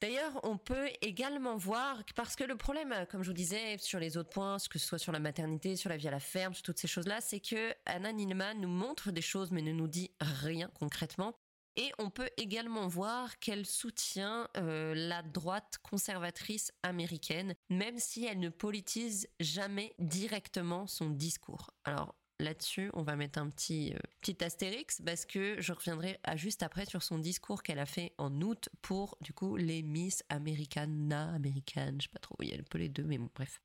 [0.00, 4.16] D'ailleurs, on peut également voir, parce que le problème, comme je vous disais, sur les
[4.16, 6.64] autres points, que ce soit sur la maternité, sur la vie à la ferme, sur
[6.64, 10.10] toutes ces choses-là, c'est que Anna Nilman nous montre des choses mais ne nous dit
[10.20, 11.36] rien concrètement.
[11.76, 18.40] Et on peut également voir qu'elle soutient euh, la droite conservatrice américaine, même si elle
[18.40, 21.70] ne politise jamais directement son discours.
[21.84, 26.36] Alors, là-dessus, on va mettre un petit, euh, petit astérix parce que je reviendrai à
[26.36, 30.22] juste après sur son discours qu'elle a fait en août pour du coup les Miss
[30.28, 33.60] Americana, américaines, je sais pas trop, oui, elle peut les deux, mais bon, bref.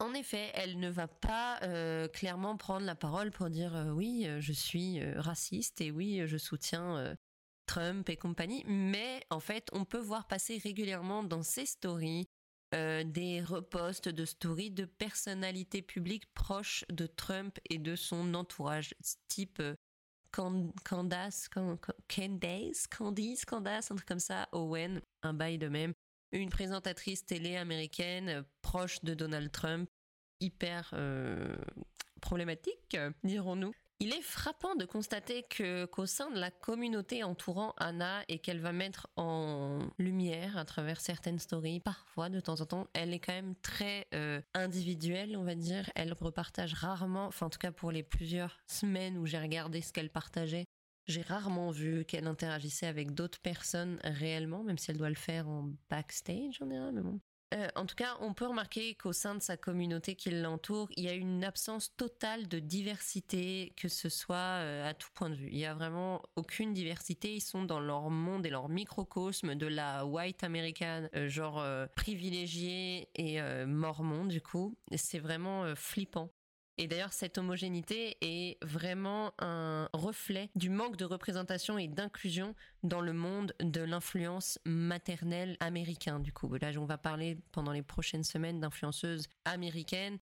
[0.00, 4.28] En effet, elle ne va pas euh, clairement prendre la parole pour dire euh, oui,
[4.38, 7.16] je suis raciste et oui, je soutiens
[7.66, 12.28] Trump et compagnie, mais en fait, on peut voir passer régulièrement dans ses stories
[12.74, 18.94] euh, des reposts de stories de personnalités publiques proches de Trump et de son entourage,
[19.28, 19.74] type euh,
[20.30, 25.94] Candace, Candace, Candice, Candace, un truc comme ça, Owen, un bail de même,
[26.32, 29.88] une présentatrice télé américaine euh, proche de Donald Trump,
[30.40, 30.94] hyper
[32.20, 33.72] problématique, dirons-nous.
[34.00, 38.60] Il est frappant de constater que qu'au sein de la communauté entourant Anna et qu'elle
[38.60, 43.18] va mettre en lumière à travers certaines stories, parfois de temps en temps, elle est
[43.18, 45.90] quand même très euh, individuelle, on va dire.
[45.96, 49.92] Elle repartage rarement, enfin en tout cas pour les plusieurs semaines où j'ai regardé ce
[49.92, 50.66] qu'elle partageait,
[51.08, 55.48] j'ai rarement vu qu'elle interagissait avec d'autres personnes réellement, même si elle doit le faire
[55.48, 57.20] en backstage en général, mais bon.
[57.54, 61.04] Euh, en tout cas, on peut remarquer qu'au sein de sa communauté qui l'entoure, il
[61.04, 65.34] y a une absence totale de diversité, que ce soit euh, à tout point de
[65.34, 65.48] vue.
[65.50, 67.34] Il y a vraiment aucune diversité.
[67.34, 71.64] Ils sont dans leur monde et leur microcosme de la white américaine, euh, genre
[71.96, 74.76] privilégiée et mormon du coup.
[74.96, 76.30] C'est vraiment flippant.
[76.78, 82.54] Et d'ailleurs, cette homogénéité est vraiment un reflet du manque de représentation et d'inclusion
[82.84, 86.22] dans le monde de l'influence maternelle américaine.
[86.22, 90.18] Du coup, là, on va parler pendant les prochaines semaines d'influenceuses américaines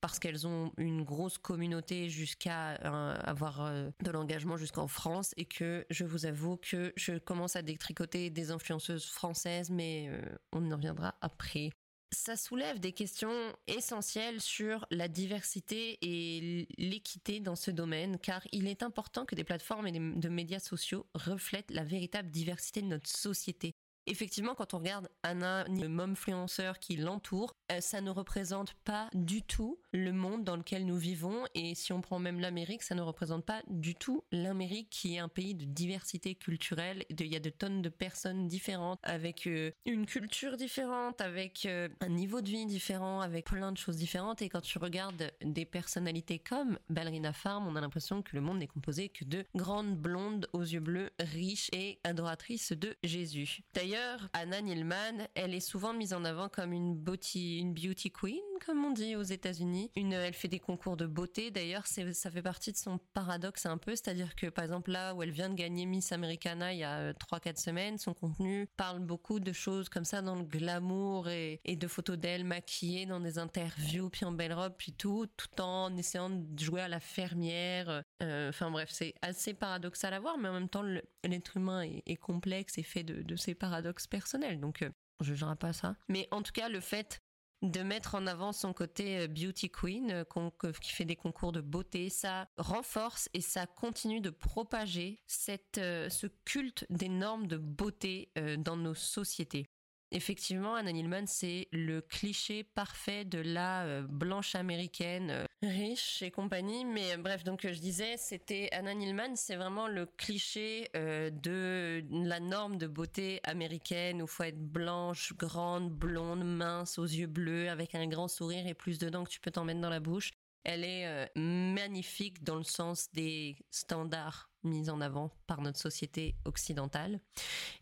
[0.00, 5.44] parce qu'elles ont une grosse communauté jusqu'à euh, avoir euh, de l'engagement jusqu'en France et
[5.44, 10.20] que je vous avoue que je commence à détricoter des influenceuses françaises mais euh,
[10.52, 11.70] on en reviendra après.
[12.10, 18.66] Ça soulève des questions essentielles sur la diversité et l'équité dans ce domaine, car il
[18.66, 23.10] est important que des plateformes et de médias sociaux reflètent la véritable diversité de notre
[23.10, 23.74] société.
[24.10, 29.42] Effectivement, quand on regarde Anna, le momfluenceur qui l'entoure, euh, ça ne représente pas du
[29.42, 31.44] tout le monde dans lequel nous vivons.
[31.54, 35.18] Et si on prend même l'Amérique, ça ne représente pas du tout l'Amérique qui est
[35.18, 37.04] un pays de diversité culturelle.
[37.10, 41.90] Il y a de tonnes de personnes différentes, avec euh, une culture différente, avec euh,
[42.00, 44.40] un niveau de vie différent, avec plein de choses différentes.
[44.40, 48.60] Et quand tu regardes des personnalités comme Ballerina Farm, on a l'impression que le monde
[48.60, 53.60] n'est composé que de grandes blondes aux yeux bleus, riches et adoratrices de Jésus.
[53.74, 53.97] D'ailleurs,
[54.32, 58.84] Anna Nilman, elle est souvent mise en avant comme une beauty une beauty queen, comme
[58.84, 59.90] on dit aux États-Unis.
[59.96, 61.50] Une, elle fait des concours de beauté.
[61.50, 65.22] D'ailleurs, ça fait partie de son paradoxe un peu, c'est-à-dire que par exemple là où
[65.22, 69.00] elle vient de gagner Miss Americana il y a 3-4 euh, semaines, son contenu parle
[69.00, 73.38] beaucoup de choses comme ça dans le glamour et, de photos d'elle maquillée dans des
[73.38, 78.02] interviews, puis en belle robe, puis tout, tout en essayant de jouer à la fermière.
[78.22, 82.16] Euh, enfin bref, c'est assez paradoxal à voir, mais en même temps, l'être humain est,
[82.16, 83.77] complexe et fait de, de ses paradoxes
[84.10, 84.60] personnels.
[84.60, 85.96] Donc, euh, je ne jugerai pas ça.
[86.08, 87.20] Mais en tout cas, le fait
[87.62, 91.60] de mettre en avant son côté euh, beauty queen euh, qui fait des concours de
[91.60, 97.56] beauté, ça renforce et ça continue de propager cette, euh, ce culte des normes de
[97.56, 99.68] beauté dans nos sociétés.
[100.10, 106.30] Effectivement, Anna Nilman, c'est le cliché parfait de la euh, blanche américaine euh, riche et
[106.30, 106.86] compagnie.
[106.86, 112.40] Mais euh, bref, donc je disais, c'était Anna Nilman, c'est vraiment le cliché de la
[112.40, 117.94] norme de beauté américaine où faut être blanche, grande, blonde, mince, aux yeux bleus, avec
[117.94, 120.32] un grand sourire et plus de dents que tu peux t'en mettre dans la bouche.
[120.64, 127.20] Elle est magnifique dans le sens des standards mise en avant par notre société occidentale.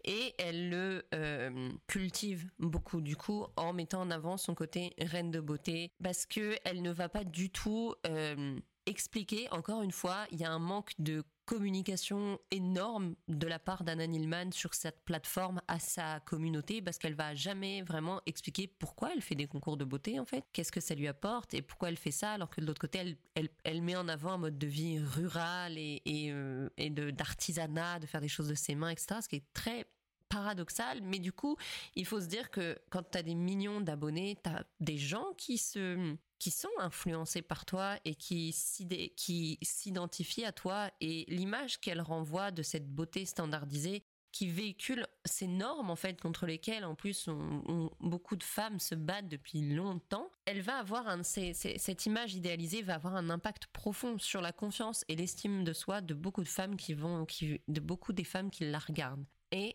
[0.04, 5.30] Et elle le euh, cultive beaucoup du coup en mettant en avant son côté reine
[5.30, 10.26] de beauté parce que elle ne va pas du tout euh, expliquer encore une fois
[10.30, 15.04] il y a un manque de communication énorme de la part d'Anna Nilman sur cette
[15.04, 19.76] plateforme à sa communauté parce qu'elle va jamais vraiment expliquer pourquoi elle fait des concours
[19.76, 22.50] de beauté en fait, qu'est-ce que ça lui apporte et pourquoi elle fait ça alors
[22.50, 26.02] que de l'autre côté elle, elle, met en avant un mode de vie rural et,
[26.04, 26.68] et, euh,
[27.12, 29.20] d'artisanat, de faire des choses de ses mains, etc.
[29.22, 29.86] Ce qui est très
[30.28, 31.56] paradoxal, mais du coup,
[31.94, 35.32] il faut se dire que quand tu as des millions d'abonnés, tu as des gens
[35.36, 42.02] qui se qui sont influencés par toi et qui s'identifient à toi et l'image qu'elle
[42.02, 44.04] renvoie de cette beauté standardisée
[44.36, 47.30] qui véhicule ces normes en fait contre lesquelles en plus
[48.00, 52.96] beaucoup de femmes se battent depuis longtemps, elle va avoir un, cette image idéalisée va
[52.96, 56.76] avoir un impact profond sur la confiance et l'estime de soi de beaucoup de femmes
[56.76, 59.24] qui vont, qui, de beaucoup des femmes qui la regardent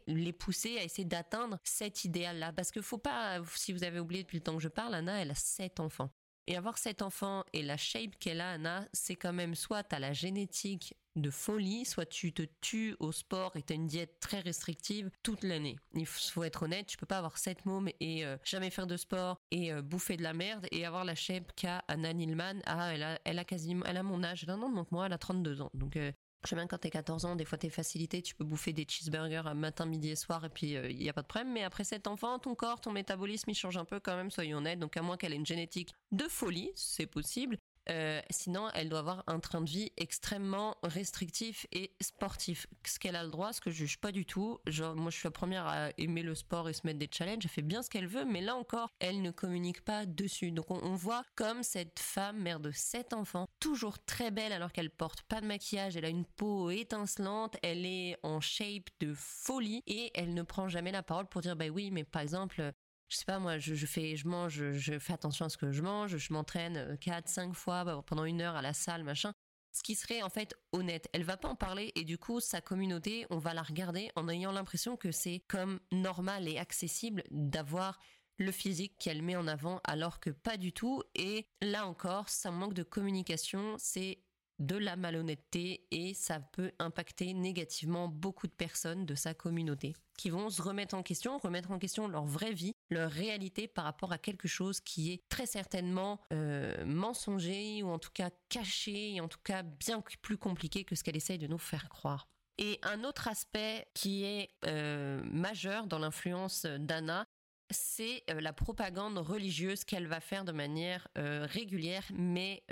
[0.07, 2.53] les pousser à essayer d'atteindre cet idéal-là.
[2.53, 5.21] Parce que faut pas, si vous avez oublié depuis le temps que je parle, Anna,
[5.21, 6.09] elle a sept enfants.
[6.47, 9.95] Et avoir cet enfant et la shape qu'elle a, Anna, c'est quand même soit tu
[9.95, 13.87] as la génétique de folie, soit tu te tues au sport et tu as une
[13.87, 15.77] diète très restrictive toute l'année.
[15.93, 18.97] Il faut être honnête, tu peux pas avoir sept mômes et euh, jamais faire de
[18.97, 22.61] sport et euh, bouffer de la merde et avoir la shape qu'a Anna Nilman.
[22.65, 25.13] Ah, elle a, elle a quasiment, elle a mon âge, non, non, donc moi elle
[25.13, 25.69] a 32 ans.
[25.73, 26.11] Donc euh,
[26.43, 28.85] je sais bien quand t'es 14 ans, des fois t'es facilité, tu peux bouffer des
[28.87, 31.51] cheeseburgers à matin, midi et soir et puis il euh, n'y a pas de problème.
[31.53, 34.57] Mais après cet enfant, ton corps, ton métabolisme, il change un peu quand même, soyons
[34.57, 34.79] honnêtes.
[34.79, 37.57] Donc à moins qu'elle ait une génétique de folie, c'est possible.
[37.89, 42.67] Euh, sinon, elle doit avoir un train de vie extrêmement restrictif et sportif.
[42.85, 44.59] Ce qu'elle a le droit, ce que je juge pas du tout.
[44.67, 47.43] Genre, moi, je suis la première à aimer le sport et se mettre des challenges.
[47.43, 50.51] Elle fait bien ce qu'elle veut, mais là encore, elle ne communique pas dessus.
[50.51, 54.89] Donc, on, voit comme cette femme, mère de sept enfants, toujours très belle alors qu'elle
[54.89, 55.97] porte pas de maquillage.
[55.97, 57.57] Elle a une peau étincelante.
[57.63, 61.55] Elle est en shape de folie et elle ne prend jamais la parole pour dire,
[61.55, 62.73] bah oui, mais par exemple,
[63.11, 65.81] je sais pas moi, je, fais, je mange, je, fais attention à ce que je
[65.81, 69.33] mange, je m'entraîne 4, euh, 5 fois bah, pendant une heure à la salle, machin.
[69.73, 71.09] Ce qui serait en fait honnête.
[71.13, 74.27] Elle va pas en parler et du coup sa communauté, on va la regarder en
[74.29, 77.99] ayant l'impression que c'est comme normal et accessible d'avoir
[78.37, 81.03] le physique qu'elle met en avant alors que pas du tout.
[81.15, 84.19] Et là encore, ça manque de communication, c'est
[84.61, 90.29] de la malhonnêteté et ça peut impacter négativement beaucoup de personnes de sa communauté qui
[90.29, 94.11] vont se remettre en question, remettre en question leur vraie vie, leur réalité par rapport
[94.11, 99.21] à quelque chose qui est très certainement euh, mensonger ou en tout cas caché et
[99.21, 102.27] en tout cas bien plus compliqué que ce qu'elle essaye de nous faire croire.
[102.59, 107.25] Et un autre aspect qui est euh, majeur dans l'influence d'Anna,
[107.71, 112.63] c'est euh, la propagande religieuse qu'elle va faire de manière régulière, mais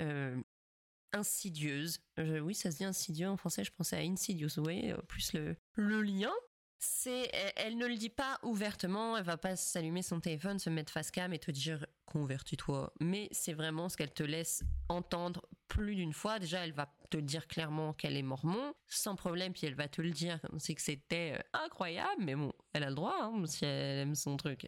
[1.12, 2.00] insidieuse.
[2.18, 6.02] oui, ça se dit insidieux en français, je pensais à insidious, vous voyez, plus le,
[6.02, 6.32] lien.
[6.78, 10.92] C'est, elle, ne le dit pas ouvertement, elle va pas s'allumer son téléphone, se mettre
[10.92, 12.92] face cam et te dire convertis-toi.
[13.00, 16.38] Mais c'est vraiment ce qu'elle te laisse entendre plus d'une fois.
[16.38, 20.00] Déjà, elle va te dire clairement qu'elle est mormon, sans problème, puis elle va te
[20.00, 22.22] le dire comme si c'était euh, incroyable.
[22.24, 24.66] Mais bon, elle a le droit, hein, si elle aime son truc,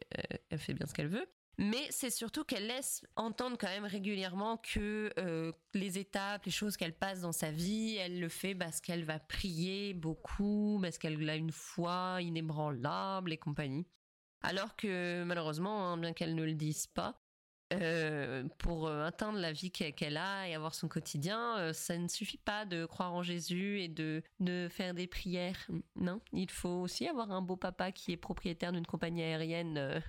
[0.51, 1.26] elle fait bien ce qu'elle veut.
[1.59, 6.76] Mais c'est surtout qu'elle laisse entendre quand même régulièrement que euh, les étapes, les choses
[6.76, 11.28] qu'elle passe dans sa vie, elle le fait parce qu'elle va prier beaucoup, parce qu'elle
[11.28, 13.86] a une foi inébranlable et compagnie.
[14.42, 17.20] Alors que malheureusement, hein, bien qu'elle ne le dise pas,
[17.74, 22.38] euh, pour euh, atteindre la vie qu'elle a et avoir son quotidien, ça ne suffit
[22.38, 25.70] pas de croire en Jésus et de, de faire des prières.
[25.96, 30.03] Non, il faut aussi avoir un beau papa qui est propriétaire d'une compagnie aérienne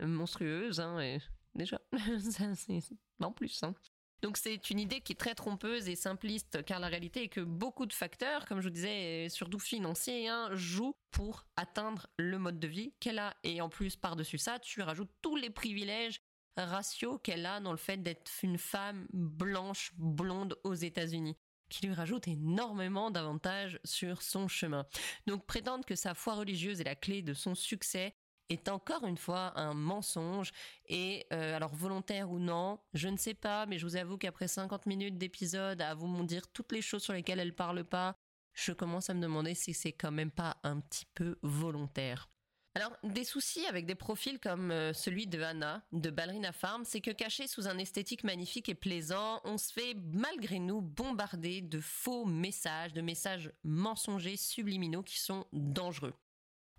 [0.00, 1.18] monstrueuse, hein, et
[1.54, 1.80] déjà,
[2.54, 2.80] c'est
[3.20, 3.62] en plus.
[3.62, 3.74] Hein.
[4.20, 7.40] Donc c'est une idée qui est très trompeuse et simpliste, car la réalité est que
[7.40, 12.58] beaucoup de facteurs, comme je vous disais, surtout financiers, hein, jouent pour atteindre le mode
[12.58, 13.36] de vie qu'elle a.
[13.44, 16.20] Et en plus, par-dessus ça, tu rajoutes tous les privilèges
[16.56, 21.36] raciaux qu'elle a dans le fait d'être une femme blanche, blonde aux États-Unis
[21.68, 24.86] qui lui rajoute énormément d'avantages sur son chemin.
[25.26, 28.14] Donc prétendre que sa foi religieuse est la clé de son succès,
[28.48, 30.52] est encore une fois un mensonge.
[30.86, 34.48] Et euh, alors volontaire ou non, je ne sais pas, mais je vous avoue qu'après
[34.48, 38.16] 50 minutes d'épisode à vous dire toutes les choses sur lesquelles elle parle pas,
[38.54, 42.28] je commence à me demander si c'est quand même pas un petit peu volontaire.
[42.74, 47.00] Alors, des soucis avec des profils comme euh, celui de Anna, de Ballerina Farm, c'est
[47.00, 51.80] que caché sous un esthétique magnifique et plaisant, on se fait malgré nous bombarder de
[51.80, 56.14] faux messages, de messages mensongers subliminaux qui sont dangereux.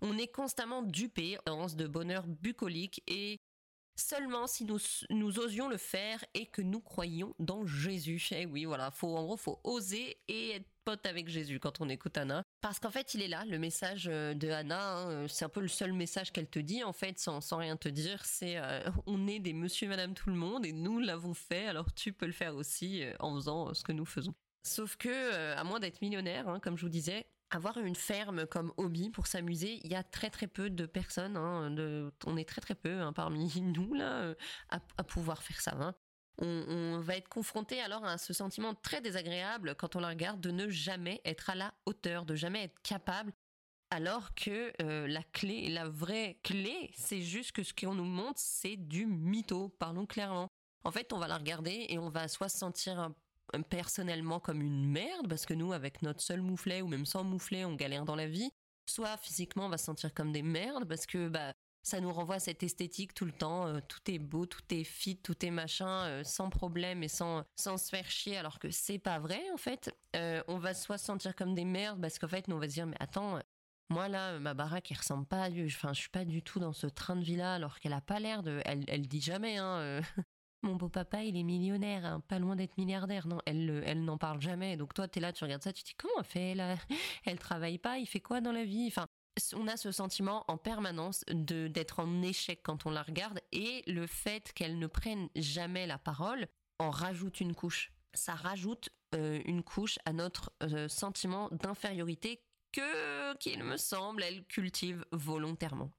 [0.02, 3.38] On est constamment dupé de bonheur bucolique et
[4.00, 4.78] seulement si nous,
[5.10, 8.26] nous osions le faire et que nous croyions dans Jésus.
[8.32, 11.88] Eh oui, voilà, faut, en gros, faut oser et être pote avec Jésus quand on
[11.88, 12.42] écoute Anna.
[12.60, 14.96] Parce qu'en fait, il est là, le message euh, de Anna.
[14.96, 17.76] Hein, c'est un peu le seul message qu'elle te dit, en fait, sans, sans rien
[17.76, 18.24] te dire.
[18.24, 21.66] C'est euh, on est des monsieur et madame tout le monde et nous l'avons fait,
[21.66, 24.34] alors tu peux le faire aussi euh, en faisant ce que nous faisons.
[24.66, 28.72] Sauf que, à moins d'être millionnaire, hein, comme je vous disais, avoir une ferme comme
[28.76, 31.74] hobby pour s'amuser, il y a très très peu de personnes, hein,
[32.26, 34.34] on est très très peu hein, parmi nous là euh,
[34.68, 35.76] à, pouvoir faire ça.
[35.80, 35.94] Hein.
[36.38, 40.50] On, va être confronté alors à ce sentiment très désagréable quand on la regarde de
[40.50, 43.32] ne jamais être à la hauteur, de jamais être capable,
[43.90, 48.40] alors que euh, la clé, la vraie clé, c'est juste que ce qu'on nous montre,
[48.40, 50.48] c'est du mytho, parlons clairement.
[50.84, 53.10] En fait, on va la regarder et on va soit se sentir
[53.68, 57.64] personnellement comme une merde, parce que nous, avec notre seul mouflet ou même sans mouflet,
[57.64, 58.50] on galère dans la vie,
[58.86, 62.36] soit physiquement, on va se sentir comme des merdes, parce que bah, ça nous renvoie
[62.36, 65.50] à cette esthétique tout le temps, euh, tout est beau, tout est fit, tout est
[65.50, 69.42] machin, euh, sans problème et sans, sans se faire chier, alors que c'est pas vrai
[69.52, 69.90] en fait.
[70.16, 72.68] Euh, on va soit se sentir comme des merdes, parce qu'en fait, nous, on va
[72.68, 73.38] se dire, mais attends,
[73.88, 76.72] moi là, ma baraque, elle ressemble pas à Enfin, je suis pas du tout dans
[76.72, 78.60] ce train de vie-là, alors qu'elle a pas l'air de.
[78.64, 80.00] Elle, elle dit jamais, hein.
[80.62, 83.26] Mon beau papa, il est millionnaire, hein, pas loin d'être milliardaire.
[83.26, 84.76] Non, elle, elle n'en parle jamais.
[84.76, 86.76] Donc toi, t'es là, tu regardes ça, tu te dis comment elle fait là?
[87.24, 88.86] Elle travaille pas, il fait quoi dans la vie?
[88.88, 89.06] Enfin,
[89.54, 93.82] on a ce sentiment en permanence de d'être en échec quand on la regarde et
[93.86, 96.46] le fait qu'elle ne prenne jamais la parole
[96.78, 97.92] en rajoute une couche.
[98.12, 102.42] Ça rajoute euh, une couche à notre euh, sentiment d'infériorité
[102.72, 105.90] que, qu'il me semble, elle cultive volontairement.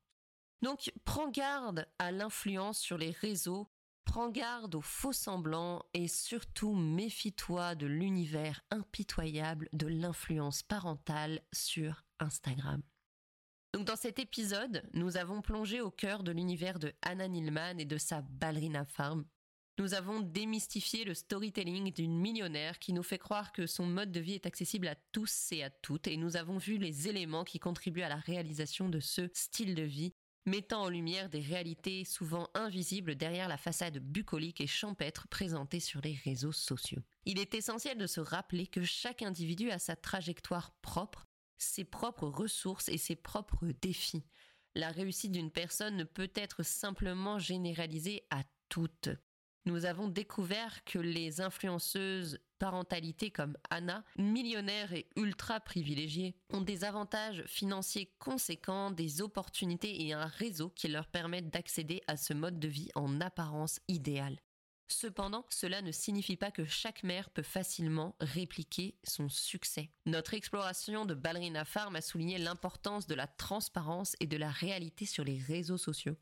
[0.62, 3.68] Donc, prends garde à l'influence sur les réseaux
[4.12, 12.04] Prends garde aux faux semblants et surtout méfie-toi de l'univers impitoyable de l'influence parentale sur
[12.20, 12.82] Instagram.
[13.74, 17.86] Donc dans cet épisode, nous avons plongé au cœur de l'univers de Anna Nilman et
[17.86, 19.24] de sa ballerina farm.
[19.80, 24.20] Nous avons démystifié le storytelling d'une millionnaire qui nous fait croire que son mode de
[24.20, 27.60] vie est accessible à tous et à toutes et nous avons vu les éléments qui
[27.60, 30.14] contribuent à la réalisation de ce style de vie
[30.46, 36.02] mettant en lumière des réalités souvent invisibles derrière la façade bucolique et champêtre présentée sur
[36.02, 37.02] les réseaux sociaux.
[37.26, 41.28] Il est essentiel de se rappeler que chaque individu a sa trajectoire propre,
[41.58, 44.24] ses propres ressources et ses propres défis.
[44.74, 49.10] La réussite d'une personne ne peut être simplement généralisée à toutes.
[49.66, 56.84] Nous avons découvert que les influenceuses parentalité comme Anna, millionnaire et ultra privilégiée, ont des
[56.84, 62.60] avantages financiers conséquents, des opportunités et un réseau qui leur permettent d'accéder à ce mode
[62.60, 64.40] de vie en apparence idéal.
[64.90, 69.90] Cependant, cela ne signifie pas que chaque mère peut facilement répliquer son succès.
[70.06, 75.08] Notre exploration de Ballerina Farm a souligné l'importance de la transparence et de la réalité
[75.08, 76.18] sur les réseaux sociaux.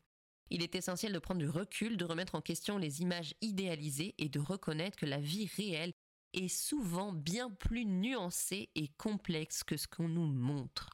[0.50, 4.28] Il est essentiel de prendre du recul, de remettre en question les images idéalisées et
[4.28, 5.92] de reconnaître que la vie réelle
[6.32, 10.90] est souvent bien plus nuancée et complexe que ce qu'on nous montre.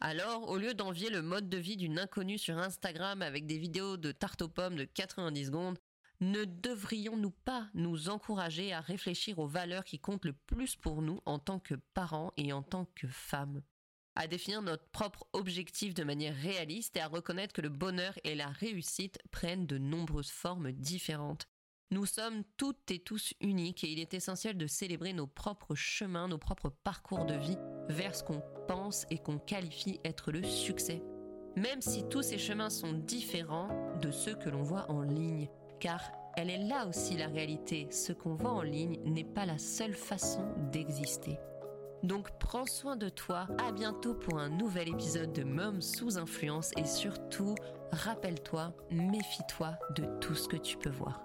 [0.00, 3.96] Alors, au lieu d'envier le mode de vie d'une inconnue sur Instagram avec des vidéos
[3.96, 5.78] de tarte aux pommes de 90 secondes,
[6.20, 11.20] ne devrions-nous pas nous encourager à réfléchir aux valeurs qui comptent le plus pour nous
[11.24, 13.62] en tant que parents et en tant que femmes?
[14.14, 18.34] À définir notre propre objectif de manière réaliste et à reconnaître que le bonheur et
[18.34, 21.46] la réussite prennent de nombreuses formes différentes.
[21.90, 26.26] Nous sommes toutes et tous uniques et il est essentiel de célébrer nos propres chemins,
[26.26, 27.58] nos propres parcours de vie
[27.88, 31.02] vers ce qu'on pense et qu'on qualifie être le succès.
[31.56, 35.48] Même si tous ces chemins sont différents de ceux que l'on voit en ligne
[35.80, 36.00] car
[36.34, 37.88] elle est là aussi la réalité.
[37.90, 41.38] Ce qu'on voit en ligne n'est pas la seule façon d'exister.
[42.02, 46.72] Donc prends soin de toi, à bientôt pour un nouvel épisode de Mom sous influence
[46.76, 47.54] et surtout,
[47.92, 51.22] rappelle-toi, méfie-toi de tout ce que tu peux voir.